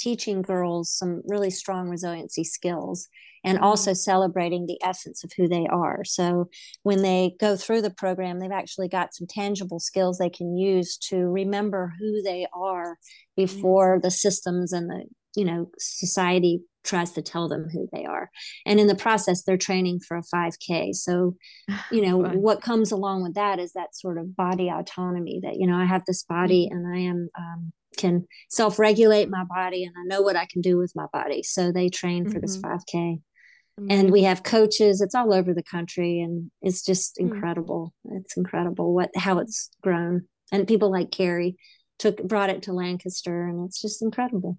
teaching 0.00 0.42
girls 0.42 0.92
some 0.92 1.22
really 1.26 1.50
strong 1.50 1.88
resiliency 1.88 2.44
skills 2.44 3.08
and 3.44 3.56
mm-hmm. 3.56 3.64
also 3.64 3.92
celebrating 3.92 4.66
the 4.66 4.78
essence 4.82 5.24
of 5.24 5.32
who 5.36 5.48
they 5.48 5.66
are. 5.66 6.04
So 6.04 6.48
when 6.82 7.02
they 7.02 7.34
go 7.40 7.56
through 7.56 7.82
the 7.82 7.90
program, 7.90 8.38
they've 8.38 8.50
actually 8.50 8.88
got 8.88 9.14
some 9.14 9.26
tangible 9.26 9.80
skills 9.80 10.18
they 10.18 10.30
can 10.30 10.56
use 10.56 10.96
to 11.08 11.16
remember 11.16 11.92
who 11.98 12.22
they 12.22 12.46
are 12.52 12.98
before 13.36 14.00
the 14.02 14.10
systems 14.10 14.72
and 14.72 14.90
the 14.90 15.04
you 15.36 15.44
know 15.44 15.70
society 15.78 16.60
tries 16.82 17.12
to 17.12 17.22
tell 17.22 17.46
them 17.46 17.68
who 17.72 17.88
they 17.92 18.04
are 18.04 18.30
and 18.66 18.80
in 18.80 18.86
the 18.86 18.94
process 18.94 19.42
they're 19.42 19.56
training 19.56 20.00
for 20.00 20.16
a 20.16 20.22
5k 20.22 20.94
so 20.94 21.36
you 21.92 22.02
know 22.02 22.18
what 22.18 22.62
comes 22.62 22.90
along 22.90 23.22
with 23.22 23.34
that 23.34 23.58
is 23.58 23.72
that 23.74 23.94
sort 23.94 24.18
of 24.18 24.34
body 24.34 24.68
autonomy 24.68 25.40
that 25.42 25.56
you 25.56 25.66
know 25.66 25.76
i 25.76 25.84
have 25.84 26.02
this 26.06 26.24
body 26.24 26.68
mm-hmm. 26.68 26.84
and 26.84 26.96
i 26.96 26.98
am 26.98 27.28
um, 27.38 27.72
can 27.96 28.26
self 28.48 28.78
regulate 28.78 29.28
my 29.28 29.44
body 29.44 29.84
and 29.84 29.94
I 29.98 30.04
know 30.04 30.22
what 30.22 30.36
I 30.36 30.46
can 30.46 30.60
do 30.60 30.76
with 30.78 30.92
my 30.94 31.06
body. 31.12 31.42
So 31.42 31.72
they 31.72 31.88
train 31.88 32.24
for 32.24 32.38
mm-hmm. 32.38 32.40
this 32.40 32.58
5K. 32.58 32.94
Mm-hmm. 32.94 33.86
And 33.90 34.10
we 34.10 34.24
have 34.24 34.42
coaches, 34.42 35.00
it's 35.00 35.14
all 35.14 35.32
over 35.32 35.54
the 35.54 35.62
country 35.62 36.20
and 36.20 36.50
it's 36.60 36.84
just 36.84 37.16
mm. 37.16 37.22
incredible. 37.22 37.94
Mm-hmm. 38.06 38.18
It's 38.18 38.36
incredible 38.36 38.94
what 38.94 39.10
how 39.16 39.38
it's 39.38 39.70
grown. 39.82 40.26
And 40.52 40.68
people 40.68 40.90
like 40.90 41.10
Carrie 41.10 41.56
took 41.98 42.22
brought 42.22 42.50
it 42.50 42.62
to 42.62 42.72
Lancaster 42.72 43.46
and 43.46 43.66
it's 43.66 43.80
just 43.80 44.02
incredible. 44.02 44.58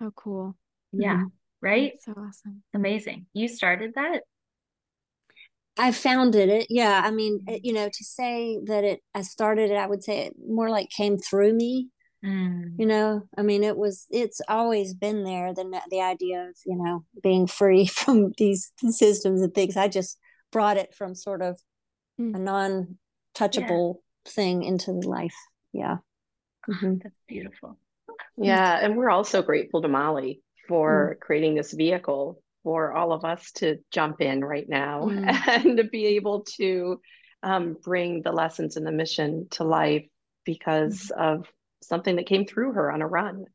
Oh 0.00 0.12
cool. 0.14 0.56
Yeah. 0.92 1.16
Mm-hmm. 1.16 1.26
Right? 1.60 1.92
That's 1.94 2.04
so 2.04 2.12
awesome. 2.12 2.62
Amazing. 2.74 3.26
You 3.32 3.48
started 3.48 3.94
that? 3.96 4.22
I 5.78 5.92
founded 5.92 6.48
it. 6.48 6.66
Yeah. 6.70 7.00
I 7.04 7.10
mean, 7.10 7.44
it, 7.46 7.64
you 7.64 7.72
know, 7.72 7.88
to 7.88 8.04
say 8.04 8.58
that 8.64 8.84
it, 8.84 9.00
I 9.14 9.22
started 9.22 9.70
it, 9.70 9.76
I 9.76 9.86
would 9.86 10.02
say 10.02 10.26
it 10.26 10.34
more 10.46 10.70
like 10.70 10.90
came 10.90 11.18
through 11.18 11.54
me. 11.54 11.88
Mm. 12.24 12.72
You 12.78 12.86
know, 12.86 13.22
I 13.36 13.42
mean, 13.42 13.62
it 13.62 13.76
was, 13.76 14.06
it's 14.10 14.40
always 14.48 14.92
been 14.92 15.22
there. 15.22 15.54
The, 15.54 15.80
the 15.90 16.00
idea 16.00 16.48
of, 16.48 16.56
you 16.66 16.76
know, 16.76 17.04
being 17.22 17.46
free 17.46 17.86
from 17.86 18.32
these 18.38 18.72
systems 18.90 19.40
and 19.40 19.54
things. 19.54 19.76
I 19.76 19.88
just 19.88 20.18
brought 20.50 20.76
it 20.76 20.94
from 20.94 21.14
sort 21.14 21.42
of 21.42 21.60
mm. 22.20 22.34
a 22.34 22.38
non 22.38 22.98
touchable 23.36 23.96
yeah. 24.26 24.32
thing 24.32 24.62
into 24.64 24.92
the 24.92 25.08
life. 25.08 25.36
Yeah. 25.72 25.98
Mm-hmm. 26.68 26.94
That's 27.02 27.18
beautiful. 27.28 27.78
Yeah. 28.36 28.78
And 28.82 28.96
we're 28.96 29.10
also 29.10 29.42
grateful 29.42 29.82
to 29.82 29.88
Molly 29.88 30.42
for 30.66 31.16
mm. 31.16 31.20
creating 31.20 31.54
this 31.54 31.72
vehicle 31.72 32.42
for 32.68 32.92
all 32.92 33.14
of 33.14 33.24
us 33.24 33.50
to 33.52 33.78
jump 33.90 34.20
in 34.20 34.44
right 34.44 34.68
now 34.68 35.04
mm. 35.04 35.26
and 35.48 35.78
to 35.78 35.84
be 35.84 36.04
able 36.04 36.42
to 36.42 37.00
um, 37.42 37.78
bring 37.82 38.20
the 38.20 38.30
lessons 38.30 38.76
and 38.76 38.86
the 38.86 38.92
mission 38.92 39.46
to 39.52 39.64
life 39.64 40.04
because 40.44 41.10
mm. 41.16 41.18
of 41.18 41.46
something 41.82 42.16
that 42.16 42.26
came 42.26 42.44
through 42.44 42.74
her 42.74 42.92
on 42.92 43.00
a 43.00 43.06
run. 43.06 43.46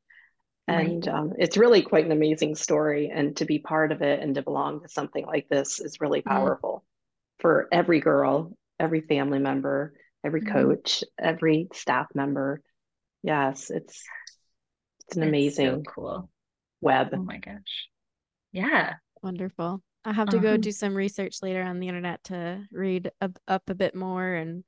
And 0.67 1.05
right. 1.05 1.15
um, 1.15 1.33
it's 1.37 1.57
really 1.57 1.83
quite 1.83 2.07
an 2.07 2.11
amazing 2.11 2.55
story. 2.55 3.11
And 3.13 3.37
to 3.37 3.45
be 3.45 3.59
part 3.59 3.91
of 3.91 4.01
it 4.01 4.19
and 4.19 4.33
to 4.33 4.41
belong 4.41 4.81
to 4.81 4.89
something 4.89 5.27
like 5.27 5.47
this 5.47 5.79
is 5.79 6.01
really 6.01 6.23
powerful 6.23 6.83
mm. 6.83 7.41
for 7.43 7.67
every 7.71 7.99
girl, 7.99 8.57
every 8.79 9.01
family 9.01 9.37
member, 9.37 9.93
every 10.25 10.41
mm-hmm. 10.41 10.53
coach, 10.53 11.03
every 11.19 11.67
staff 11.71 12.07
member. 12.15 12.63
Yes, 13.21 13.69
it's 13.69 14.03
it's 15.05 15.17
an 15.17 15.21
it's 15.21 15.29
amazing 15.29 15.83
so 15.85 15.91
cool 15.93 16.29
web. 16.81 17.09
Oh 17.13 17.17
my 17.17 17.37
gosh. 17.37 17.89
Yeah. 18.51 18.93
Wonderful. 19.23 19.81
I 20.05 20.11
have 20.11 20.29
to 20.29 20.37
uh-huh. 20.37 20.45
go 20.45 20.57
do 20.57 20.71
some 20.71 20.93
research 20.93 21.37
later 21.41 21.63
on 21.63 21.79
the 21.79 21.87
internet 21.87 22.23
to 22.25 22.61
read 22.71 23.09
up, 23.21 23.39
up 23.47 23.69
a 23.69 23.75
bit 23.75 23.95
more 23.95 24.33
and 24.33 24.65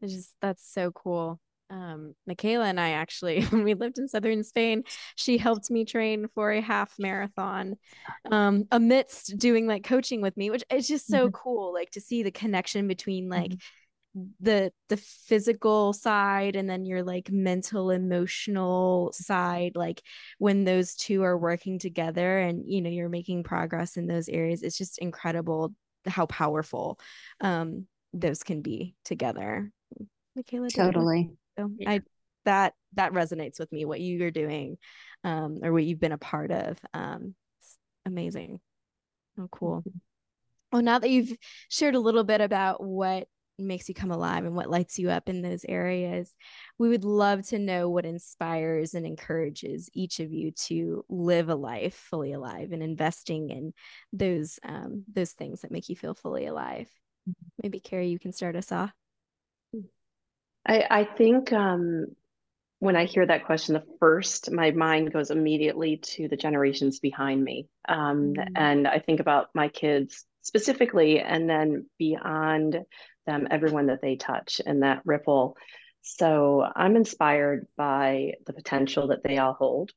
it's 0.00 0.12
just 0.12 0.34
that's 0.40 0.72
so 0.72 0.92
cool. 0.92 1.40
Um, 1.70 2.14
Michaela 2.26 2.66
and 2.66 2.80
I 2.80 2.90
actually, 2.90 3.42
when 3.46 3.62
we 3.64 3.74
lived 3.74 3.98
in 3.98 4.08
southern 4.08 4.44
Spain, 4.44 4.84
she 5.16 5.36
helped 5.36 5.70
me 5.70 5.84
train 5.84 6.28
for 6.34 6.52
a 6.52 6.60
half 6.60 6.94
marathon 6.98 7.74
um, 8.30 8.64
amidst 8.70 9.36
doing 9.36 9.66
like 9.66 9.84
coaching 9.84 10.22
with 10.22 10.36
me, 10.36 10.48
which 10.50 10.64
is 10.70 10.86
just 10.86 11.08
so 11.08 11.26
mm-hmm. 11.26 11.32
cool, 11.32 11.74
like 11.74 11.90
to 11.90 12.00
see 12.00 12.22
the 12.22 12.30
connection 12.30 12.86
between 12.86 13.28
like 13.28 13.50
mm-hmm 13.50 13.58
the 14.40 14.72
the 14.88 14.96
physical 14.96 15.92
side 15.92 16.56
and 16.56 16.68
then 16.68 16.84
your 16.84 17.02
like 17.02 17.30
mental 17.30 17.90
emotional 17.90 19.12
side 19.12 19.72
like 19.74 20.02
when 20.38 20.64
those 20.64 20.94
two 20.94 21.22
are 21.22 21.36
working 21.36 21.78
together 21.78 22.38
and 22.38 22.62
you 22.66 22.80
know 22.80 22.90
you're 22.90 23.08
making 23.08 23.42
progress 23.42 23.96
in 23.96 24.06
those 24.06 24.28
areas 24.28 24.62
it's 24.62 24.78
just 24.78 24.98
incredible 24.98 25.72
how 26.06 26.26
powerful 26.26 26.98
um 27.40 27.86
those 28.12 28.42
can 28.42 28.62
be 28.62 28.94
together 29.04 29.70
michaela 30.34 30.68
totally 30.70 31.30
so 31.58 31.70
yeah. 31.78 31.90
i 31.90 32.00
that 32.44 32.72
that 32.94 33.12
resonates 33.12 33.58
with 33.58 33.70
me 33.72 33.84
what 33.84 34.00
you're 34.00 34.30
doing 34.30 34.78
um 35.24 35.58
or 35.62 35.72
what 35.72 35.84
you've 35.84 36.00
been 36.00 36.12
a 36.12 36.18
part 36.18 36.50
of 36.50 36.78
um 36.94 37.34
it's 37.60 37.76
amazing 38.06 38.60
oh 39.38 39.48
cool 39.50 39.80
mm-hmm. 39.80 39.98
well 40.72 40.82
now 40.82 40.98
that 40.98 41.10
you've 41.10 41.36
shared 41.68 41.94
a 41.94 42.00
little 42.00 42.24
bit 42.24 42.40
about 42.40 42.82
what 42.82 43.28
makes 43.58 43.88
you 43.88 43.94
come 43.94 44.10
alive 44.10 44.44
and 44.44 44.54
what 44.54 44.70
lights 44.70 44.98
you 44.98 45.10
up 45.10 45.28
in 45.28 45.42
those 45.42 45.64
areas. 45.68 46.34
We 46.78 46.88
would 46.88 47.04
love 47.04 47.46
to 47.48 47.58
know 47.58 47.88
what 47.90 48.06
inspires 48.06 48.94
and 48.94 49.04
encourages 49.04 49.90
each 49.92 50.20
of 50.20 50.32
you 50.32 50.52
to 50.66 51.04
live 51.08 51.48
a 51.48 51.54
life 51.54 51.94
fully 51.94 52.32
alive 52.32 52.72
and 52.72 52.82
investing 52.82 53.50
in 53.50 53.72
those 54.12 54.58
um, 54.62 55.04
those 55.12 55.32
things 55.32 55.62
that 55.62 55.70
make 55.70 55.88
you 55.88 55.96
feel 55.96 56.14
fully 56.14 56.46
alive. 56.46 56.88
Maybe 57.62 57.80
Carrie, 57.80 58.08
you 58.08 58.18
can 58.18 58.32
start 58.32 58.56
us 58.56 58.72
off. 58.72 58.92
I, 60.66 60.84
I 60.90 61.04
think 61.04 61.52
um, 61.52 62.06
when 62.78 62.96
I 62.96 63.06
hear 63.06 63.26
that 63.26 63.44
question, 63.46 63.74
the 63.74 63.84
first 63.98 64.50
my 64.52 64.70
mind 64.70 65.12
goes 65.12 65.30
immediately 65.30 65.96
to 65.96 66.28
the 66.28 66.36
generations 66.36 67.00
behind 67.00 67.42
me, 67.42 67.68
um, 67.88 68.34
mm-hmm. 68.34 68.52
and 68.56 68.86
I 68.86 69.00
think 69.00 69.20
about 69.20 69.48
my 69.54 69.68
kids 69.68 70.24
specifically, 70.42 71.20
and 71.20 71.48
then 71.48 71.86
beyond 71.98 72.78
them, 73.28 73.46
everyone 73.50 73.86
that 73.86 74.02
they 74.02 74.16
touch 74.16 74.60
and 74.64 74.82
that 74.82 75.02
ripple. 75.04 75.56
So 76.02 76.64
I'm 76.74 76.96
inspired 76.96 77.66
by 77.76 78.32
the 78.46 78.52
potential 78.52 79.08
that 79.08 79.22
they 79.22 79.38
all 79.38 79.52
hold. 79.52 79.92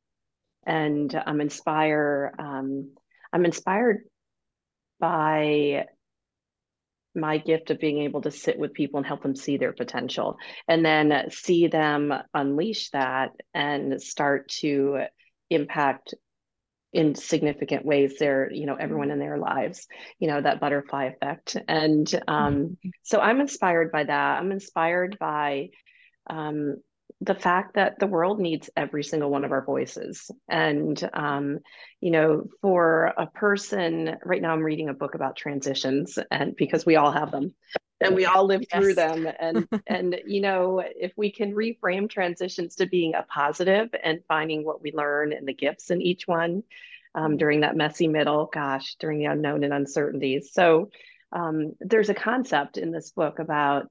And 0.66 1.12
I'm 1.26 1.42
inspired, 1.42 2.36
um, 2.38 2.92
I'm 3.34 3.46
inspired 3.46 4.04
by 5.00 5.86
my 7.16 7.38
gift 7.38 7.72
of 7.72 7.80
being 7.80 8.00
able 8.00 8.22
to 8.22 8.32
sit 8.32 8.60
with 8.60 8.74
people 8.74 8.98
and 8.98 9.08
help 9.08 9.24
them 9.24 9.36
see 9.36 9.58
their 9.58 9.74
potential 9.74 10.38
and 10.68 10.86
then 10.86 11.30
see 11.30 11.68
them 11.68 12.14
unleash 12.34 12.90
that 12.92 13.32
and 13.54 14.02
start 14.02 14.50
to 14.50 15.02
impact 15.50 16.14
in 16.94 17.16
significant 17.16 17.86
ways 17.86 18.18
their 18.20 18.52
you 18.52 18.66
know 18.66 18.76
everyone 18.76 19.12
in 19.12 19.20
their 19.20 19.38
lives 19.38 19.88
you 20.20 20.28
know 20.28 20.42
that 20.42 20.60
butterfly 20.60 21.06
effect 21.06 21.56
and 21.68 22.14
um, 22.28 22.56
mm-hmm. 22.56 22.90
so 23.04 23.20
i'm 23.20 23.40
inspired 23.40 23.92
by 23.92 24.04
that 24.04 24.40
i'm 24.40 24.52
inspired 24.52 25.18
by 25.20 25.70
um, 26.30 26.76
the 27.22 27.36
fact 27.36 27.76
that 27.76 28.00
the 28.00 28.08
world 28.08 28.40
needs 28.40 28.70
every 28.76 29.04
single 29.04 29.30
one 29.30 29.46
of 29.46 29.52
our 29.52 29.64
voices. 29.64 30.32
And, 30.50 31.10
um, 31.14 31.60
you 32.00 32.10
know, 32.10 32.46
for 32.62 33.14
a 33.16 33.28
person, 33.28 34.18
right 34.26 34.42
now 34.42 34.52
I'm 34.52 34.64
reading 34.64 34.90
a 34.90 34.94
book 34.94 35.14
about 35.14 35.36
transitions, 35.36 36.18
and 36.32 36.56
because 36.56 36.86
we 36.86 36.96
all 36.96 37.12
have 37.12 37.32
them 37.32 37.54
and 38.02 38.16
we 38.16 38.26
all 38.26 38.46
live 38.46 38.62
yes. 38.62 38.82
through 38.82 38.96
them. 38.96 39.28
And, 39.40 39.68
and, 39.88 40.20
you 40.26 40.42
know, 40.42 40.80
if 40.80 41.14
we 41.16 41.32
can 41.32 41.54
reframe 41.54 42.10
transitions 42.10 42.76
to 42.76 42.86
being 42.86 43.16
a 43.16 43.24
positive 43.24 43.90
and 44.04 44.22
finding 44.28 44.66
what 44.66 44.82
we 44.82 44.92
learn 44.92 45.34
and 45.34 45.48
the 45.48 45.54
gifts 45.54 45.92
in 45.92 46.02
each 46.02 46.28
one 46.28 46.64
um, 47.16 47.38
during 47.38 47.62
that 47.62 47.76
messy 47.76 48.08
middle, 48.08 48.50
gosh, 48.52 48.96
during 49.00 49.20
the 49.20 49.26
unknown 49.26 49.64
and 49.64 49.74
uncertainties. 49.74 50.52
So, 50.54 50.90
um, 51.34 51.74
there's 51.80 52.10
a 52.10 52.14
concept 52.14 52.78
in 52.78 52.92
this 52.92 53.12
book 53.12 53.40
about 53.40 53.88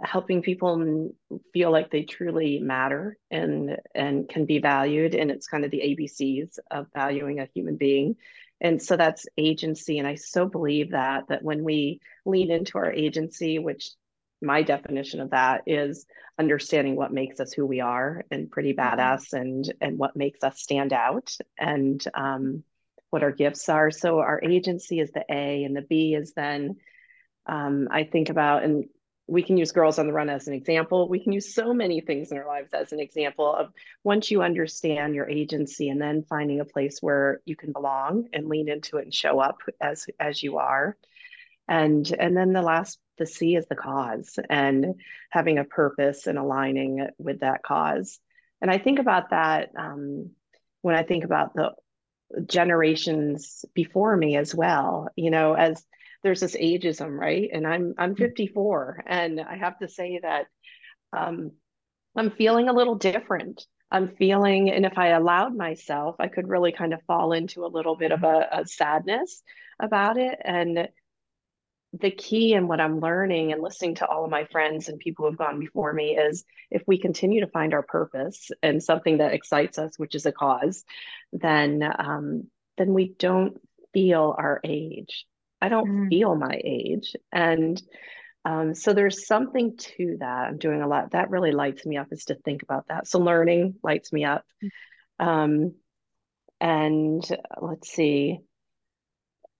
helping 0.00 0.42
people 0.42 1.10
feel 1.52 1.72
like 1.72 1.90
they 1.90 2.02
truly 2.02 2.58
matter 2.60 3.18
and 3.30 3.76
and 3.94 4.28
can 4.28 4.44
be 4.44 4.60
valued 4.60 5.14
and 5.14 5.30
it's 5.30 5.48
kind 5.48 5.64
of 5.64 5.72
the 5.72 5.80
abcs 5.80 6.58
of 6.70 6.86
valuing 6.94 7.40
a 7.40 7.48
human 7.52 7.76
being 7.76 8.14
and 8.60 8.82
so 8.82 8.96
that's 8.96 9.26
agency 9.36 9.98
and 9.98 10.06
i 10.06 10.14
so 10.14 10.46
believe 10.46 10.90
that 10.90 11.24
that 11.28 11.42
when 11.42 11.64
we 11.64 12.00
lean 12.24 12.50
into 12.50 12.78
our 12.78 12.92
agency 12.92 13.58
which 13.58 13.90
my 14.40 14.62
definition 14.62 15.20
of 15.20 15.30
that 15.30 15.62
is 15.66 16.06
understanding 16.38 16.94
what 16.94 17.12
makes 17.12 17.40
us 17.40 17.52
who 17.52 17.66
we 17.66 17.80
are 17.80 18.24
and 18.30 18.50
pretty 18.50 18.72
mm-hmm. 18.72 18.98
badass 18.98 19.32
and 19.32 19.72
and 19.80 19.98
what 19.98 20.16
makes 20.16 20.42
us 20.42 20.60
stand 20.60 20.92
out 20.92 21.36
and 21.58 22.04
um, 22.14 22.62
what 23.10 23.22
our 23.22 23.32
gifts 23.32 23.68
are 23.68 23.90
so 23.90 24.18
our 24.18 24.40
agency 24.42 25.00
is 25.00 25.10
the 25.12 25.24
a 25.30 25.64
and 25.64 25.76
the 25.76 25.82
b 25.82 26.14
is 26.14 26.32
then 26.34 26.76
um, 27.46 27.88
i 27.90 28.04
think 28.04 28.28
about 28.28 28.62
and 28.62 28.84
we 29.28 29.42
can 29.42 29.58
use 29.58 29.72
girls 29.72 29.98
on 29.98 30.06
the 30.06 30.12
run 30.12 30.30
as 30.30 30.48
an 30.48 30.54
example. 30.54 31.06
We 31.06 31.20
can 31.20 31.32
use 31.32 31.54
so 31.54 31.74
many 31.74 32.00
things 32.00 32.32
in 32.32 32.38
our 32.38 32.46
lives 32.46 32.72
as 32.72 32.92
an 32.92 32.98
example 32.98 33.54
of 33.54 33.70
once 34.02 34.30
you 34.30 34.42
understand 34.42 35.14
your 35.14 35.28
agency 35.28 35.90
and 35.90 36.00
then 36.00 36.24
finding 36.28 36.60
a 36.60 36.64
place 36.64 37.00
where 37.02 37.42
you 37.44 37.54
can 37.54 37.72
belong 37.72 38.28
and 38.32 38.48
lean 38.48 38.70
into 38.70 38.96
it 38.96 39.04
and 39.04 39.14
show 39.14 39.38
up 39.38 39.58
as 39.82 40.06
as 40.18 40.42
you 40.42 40.56
are. 40.56 40.96
And 41.68 42.10
and 42.18 42.34
then 42.34 42.54
the 42.54 42.62
last 42.62 42.98
the 43.18 43.26
c 43.26 43.54
is 43.54 43.66
the 43.66 43.76
cause 43.76 44.38
and 44.48 44.94
having 45.30 45.58
a 45.58 45.64
purpose 45.64 46.26
and 46.26 46.38
aligning 46.38 47.06
with 47.18 47.40
that 47.40 47.62
cause. 47.62 48.18
And 48.62 48.70
i 48.70 48.78
think 48.78 48.98
about 48.98 49.30
that 49.30 49.70
um, 49.76 50.30
when 50.82 50.96
i 50.96 51.02
think 51.02 51.24
about 51.24 51.54
the 51.54 51.72
generations 52.46 53.64
before 53.72 54.16
me 54.16 54.36
as 54.36 54.54
well 54.54 55.08
you 55.16 55.30
know 55.30 55.54
as 55.54 55.84
there's 56.22 56.40
this 56.40 56.56
ageism, 56.56 57.18
right? 57.18 57.48
And 57.52 57.66
I'm 57.66 57.94
I'm 57.98 58.14
mm. 58.14 58.18
54, 58.18 59.04
and 59.06 59.40
I 59.40 59.56
have 59.56 59.78
to 59.78 59.88
say 59.88 60.20
that 60.22 60.46
um, 61.12 61.52
I'm 62.16 62.30
feeling 62.30 62.68
a 62.68 62.74
little 62.74 62.96
different. 62.96 63.64
I'm 63.90 64.16
feeling, 64.16 64.70
and 64.70 64.84
if 64.84 64.98
I 64.98 65.08
allowed 65.08 65.56
myself, 65.56 66.16
I 66.18 66.28
could 66.28 66.48
really 66.48 66.72
kind 66.72 66.92
of 66.92 67.00
fall 67.06 67.32
into 67.32 67.64
a 67.64 67.68
little 67.72 67.96
bit 67.96 68.12
of 68.12 68.22
a, 68.22 68.48
a 68.52 68.66
sadness 68.66 69.42
about 69.80 70.18
it. 70.18 70.38
And 70.44 70.88
the 71.94 72.10
key 72.10 72.52
in 72.52 72.68
what 72.68 72.80
I'm 72.80 73.00
learning 73.00 73.52
and 73.52 73.62
listening 73.62 73.94
to 73.96 74.06
all 74.06 74.24
of 74.24 74.30
my 74.30 74.44
friends 74.44 74.88
and 74.88 74.98
people 74.98 75.24
who 75.24 75.30
have 75.30 75.38
gone 75.38 75.58
before 75.58 75.92
me 75.92 76.18
is 76.18 76.44
if 76.70 76.82
we 76.86 76.98
continue 76.98 77.40
to 77.40 77.46
find 77.50 77.72
our 77.72 77.82
purpose 77.82 78.50
and 78.62 78.82
something 78.82 79.18
that 79.18 79.32
excites 79.32 79.78
us, 79.78 79.98
which 79.98 80.14
is 80.14 80.26
a 80.26 80.32
cause, 80.32 80.84
then 81.32 81.82
um, 81.98 82.48
then 82.76 82.92
we 82.92 83.14
don't 83.18 83.58
feel 83.94 84.34
our 84.36 84.60
age. 84.64 85.26
I 85.60 85.68
don't 85.68 85.88
mm. 85.88 86.08
feel 86.08 86.34
my 86.34 86.60
age. 86.62 87.14
And 87.32 87.80
um, 88.44 88.74
so 88.74 88.92
there's 88.92 89.26
something 89.26 89.76
to 89.76 90.16
that. 90.20 90.48
I'm 90.48 90.58
doing 90.58 90.82
a 90.82 90.88
lot. 90.88 91.10
That 91.10 91.30
really 91.30 91.52
lights 91.52 91.84
me 91.84 91.96
up 91.96 92.08
is 92.12 92.26
to 92.26 92.34
think 92.34 92.62
about 92.62 92.88
that. 92.88 93.06
So 93.06 93.18
learning 93.18 93.74
lights 93.82 94.12
me 94.12 94.24
up. 94.24 94.44
Mm. 95.20 95.26
Um, 95.26 95.74
and 96.60 97.38
let's 97.60 97.90
see. 97.90 98.38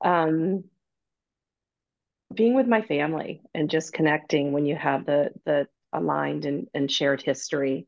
Um, 0.05 0.65
being 2.33 2.55
with 2.55 2.67
my 2.67 2.83
family 2.83 3.43
and 3.55 3.71
just 3.71 3.93
connecting 3.93 4.53
when 4.53 4.67
you 4.67 4.77
have 4.77 5.07
the 5.07 5.31
the 5.45 5.67
aligned 5.93 6.45
and, 6.45 6.69
and 6.75 6.91
shared 6.91 7.23
history 7.23 7.87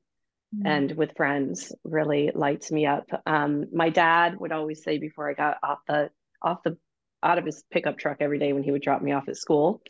mm. 0.57 0.62
and 0.64 0.92
with 0.92 1.16
friends 1.16 1.73
really 1.85 2.31
lights 2.35 2.73
me 2.73 2.87
up. 2.87 3.07
Um, 3.27 3.66
my 3.73 3.90
dad 3.90 4.38
would 4.38 4.53
always 4.53 4.83
say 4.83 4.99
before 4.99 5.31
I 5.31 5.35
got 5.35 5.59
off 5.62 5.81
the 5.87 6.11
off 6.42 6.62
the 6.64 6.79
out 7.22 7.38
of 7.38 7.44
his 7.44 7.62
pickup 7.70 7.98
truck 7.98 8.18
every 8.20 8.38
day 8.38 8.52
when 8.52 8.62
he 8.62 8.70
would 8.70 8.83
drop 8.83 9.02
me 9.02 9.12
off 9.12 9.28
at 9.28 9.37
school. 9.37 9.83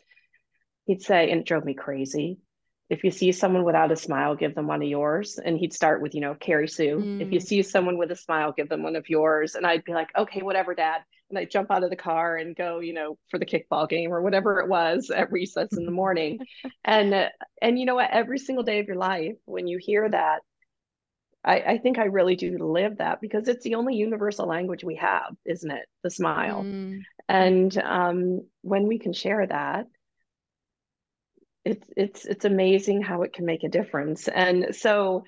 He'd 0.85 1.01
say, 1.01 1.29
and 1.31 1.41
it 1.41 1.47
drove 1.47 1.65
me 1.65 1.73
crazy. 1.73 2.39
If 2.89 3.05
you 3.05 3.11
see 3.11 3.31
someone 3.31 3.63
without 3.63 3.91
a 3.91 3.95
smile, 3.95 4.35
give 4.35 4.53
them 4.53 4.67
one 4.67 4.81
of 4.81 4.87
yours. 4.87 5.39
And 5.43 5.57
he'd 5.57 5.73
start 5.73 6.01
with, 6.01 6.13
you 6.13 6.19
know, 6.19 6.35
Carrie 6.35 6.67
Sue. 6.67 6.97
Mm. 6.97 7.21
If 7.21 7.31
you 7.31 7.39
mm. 7.39 7.43
see 7.43 7.61
someone 7.61 7.97
with 7.97 8.11
a 8.11 8.15
smile, 8.17 8.51
give 8.51 8.67
them 8.67 8.83
one 8.83 8.97
of 8.97 9.07
yours. 9.07 9.55
And 9.55 9.65
I'd 9.65 9.85
be 9.85 9.93
like, 9.93 10.09
okay, 10.17 10.41
whatever, 10.41 10.75
dad. 10.75 11.01
And 11.29 11.39
I'd 11.39 11.49
jump 11.49 11.71
out 11.71 11.85
of 11.85 11.89
the 11.89 11.95
car 11.95 12.35
and 12.35 12.53
go, 12.53 12.79
you 12.81 12.93
know, 12.93 13.17
for 13.29 13.39
the 13.39 13.45
kickball 13.45 13.87
game 13.87 14.11
or 14.11 14.21
whatever 14.21 14.59
it 14.59 14.67
was 14.67 15.09
at 15.09 15.31
recess 15.31 15.69
in 15.77 15.85
the 15.85 15.91
morning. 16.03 16.39
and, 16.83 17.29
and 17.61 17.79
you 17.79 17.85
know 17.85 17.95
what? 17.95 18.11
Every 18.11 18.39
single 18.39 18.65
day 18.65 18.79
of 18.79 18.87
your 18.87 18.97
life, 18.97 19.37
when 19.45 19.67
you 19.67 19.77
hear 19.79 20.09
that, 20.09 20.41
I, 21.43 21.59
I, 21.59 21.77
think 21.79 21.97
I 21.97 22.05
really 22.05 22.35
do 22.35 22.57
live 22.59 22.97
that 22.97 23.19
because 23.19 23.47
it's 23.47 23.63
the 23.63 23.75
only 23.75 23.95
universal 23.95 24.47
language 24.47 24.83
we 24.83 24.95
have, 24.97 25.35
isn't 25.45 25.71
it? 25.71 25.85
The 26.03 26.11
smile. 26.11 26.63
Mm. 26.63 27.01
And 27.27 27.75
um, 27.79 28.41
when 28.61 28.87
we 28.87 28.99
can 28.99 29.13
share 29.13 29.45
that, 29.47 29.87
it's 31.63 31.87
it's 31.95 32.25
it's 32.25 32.45
amazing 32.45 33.01
how 33.01 33.21
it 33.21 33.33
can 33.33 33.45
make 33.45 33.63
a 33.63 33.69
difference. 33.69 34.27
And 34.27 34.75
so 34.75 35.23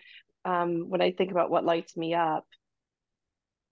um, 0.45 0.89
when 0.89 1.01
I 1.01 1.11
think 1.11 1.31
about 1.31 1.49
what 1.49 1.65
lights 1.65 1.95
me 1.95 2.13
up, 2.13 2.45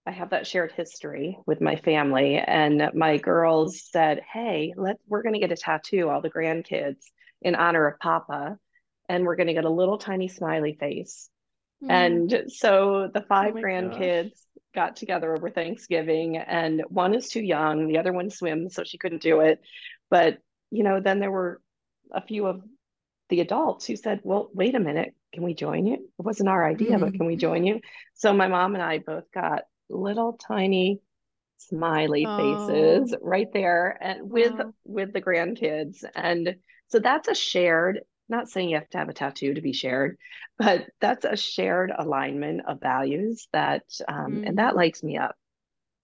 I 0.06 0.10
have 0.10 0.30
that 0.30 0.46
shared 0.46 0.72
history 0.72 1.38
with 1.46 1.60
my 1.60 1.76
family, 1.76 2.36
and 2.36 2.90
my 2.94 3.18
girls 3.18 3.82
said, 3.90 4.20
"Hey, 4.32 4.74
let 4.76 4.96
we're 5.06 5.22
going 5.22 5.34
to 5.34 5.40
get 5.40 5.52
a 5.52 5.56
tattoo, 5.56 6.08
all 6.08 6.20
the 6.20 6.30
grandkids, 6.30 7.04
in 7.40 7.54
honor 7.54 7.86
of 7.86 8.00
Papa, 8.00 8.58
and 9.08 9.24
we're 9.24 9.36
going 9.36 9.48
to 9.48 9.54
get 9.54 9.64
a 9.64 9.70
little 9.70 9.98
tiny 9.98 10.28
smiley 10.28 10.76
face." 10.78 11.28
Mm. 11.82 11.90
And 11.90 12.52
so 12.52 13.10
the 13.12 13.22
five 13.22 13.54
oh 13.56 13.60
grandkids 13.60 14.30
gosh. 14.30 14.38
got 14.74 14.96
together 14.96 15.34
over 15.34 15.50
Thanksgiving, 15.50 16.36
and 16.36 16.82
one 16.88 17.14
is 17.14 17.28
too 17.28 17.42
young, 17.42 17.88
the 17.88 17.98
other 17.98 18.12
one 18.12 18.30
swims, 18.30 18.74
so 18.74 18.84
she 18.84 18.98
couldn't 18.98 19.22
do 19.22 19.40
it. 19.40 19.60
But, 20.10 20.38
you 20.70 20.84
know, 20.84 21.00
then 21.00 21.20
there 21.20 21.30
were 21.30 21.60
a 22.12 22.22
few 22.22 22.46
of 22.46 22.62
the 23.28 23.40
adults 23.40 23.86
who 23.86 23.96
said, 23.96 24.20
Well, 24.22 24.50
wait 24.52 24.74
a 24.74 24.80
minute, 24.80 25.14
can 25.32 25.42
we 25.42 25.54
join 25.54 25.86
you? 25.86 25.94
It 25.94 26.04
wasn't 26.18 26.48
our 26.48 26.66
idea, 26.66 26.98
mm. 26.98 27.00
but 27.00 27.14
can 27.14 27.26
we 27.26 27.36
join 27.36 27.64
you? 27.64 27.80
So 28.14 28.32
my 28.32 28.48
mom 28.48 28.74
and 28.74 28.82
I 28.82 28.98
both 28.98 29.30
got 29.32 29.62
little 29.88 30.34
tiny 30.34 31.00
smiley 31.56 32.26
oh. 32.26 32.66
faces 32.68 33.14
right 33.20 33.52
there 33.52 33.96
and 34.00 34.30
with 34.30 34.52
wow. 34.52 34.72
with 34.84 35.12
the 35.12 35.22
grandkids 35.22 36.04
and 36.14 36.56
so 36.88 36.98
that's 36.98 37.28
a 37.28 37.34
shared 37.34 38.00
not 38.32 38.48
saying 38.48 38.70
you 38.70 38.76
have 38.76 38.90
to 38.90 38.98
have 38.98 39.08
a 39.08 39.12
tattoo 39.14 39.54
to 39.54 39.60
be 39.60 39.72
shared, 39.72 40.18
but 40.58 40.86
that's 41.00 41.24
a 41.24 41.36
shared 41.36 41.92
alignment 41.96 42.62
of 42.66 42.80
values 42.80 43.46
that, 43.52 43.84
um, 44.08 44.40
mm 44.42 44.48
and 44.48 44.58
that 44.58 44.74
lights 44.74 45.02
me 45.04 45.16
up 45.18 45.36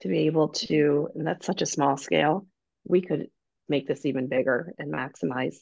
to 0.03 0.09
be 0.09 0.27
able 0.27 0.51
to, 0.51 1.09
and 1.15 1.27
that's 1.27 1.45
such 1.47 1.63
a 1.63 1.67
small 1.67 1.97
scale. 1.97 2.47
We 2.85 3.01
could 3.01 3.29
make 3.69 3.89
this 3.89 4.07
even 4.07 4.29
bigger 4.29 4.73
and 4.79 4.93
maximize 4.93 5.57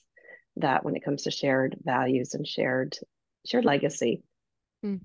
that 0.57 0.85
when 0.85 0.97
it 0.97 1.05
comes 1.05 1.23
to 1.23 1.31
shared 1.31 1.77
values 1.83 2.35
and 2.35 2.47
shared 2.47 2.97
shared 3.47 3.65
legacy. 3.65 4.23
Mm. 4.85 5.01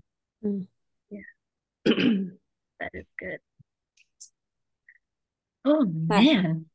Yeah, 1.09 1.19
that 1.85 2.91
is 2.93 3.05
good. 3.17 3.39
Oh 5.63 5.85
man, 5.85 6.65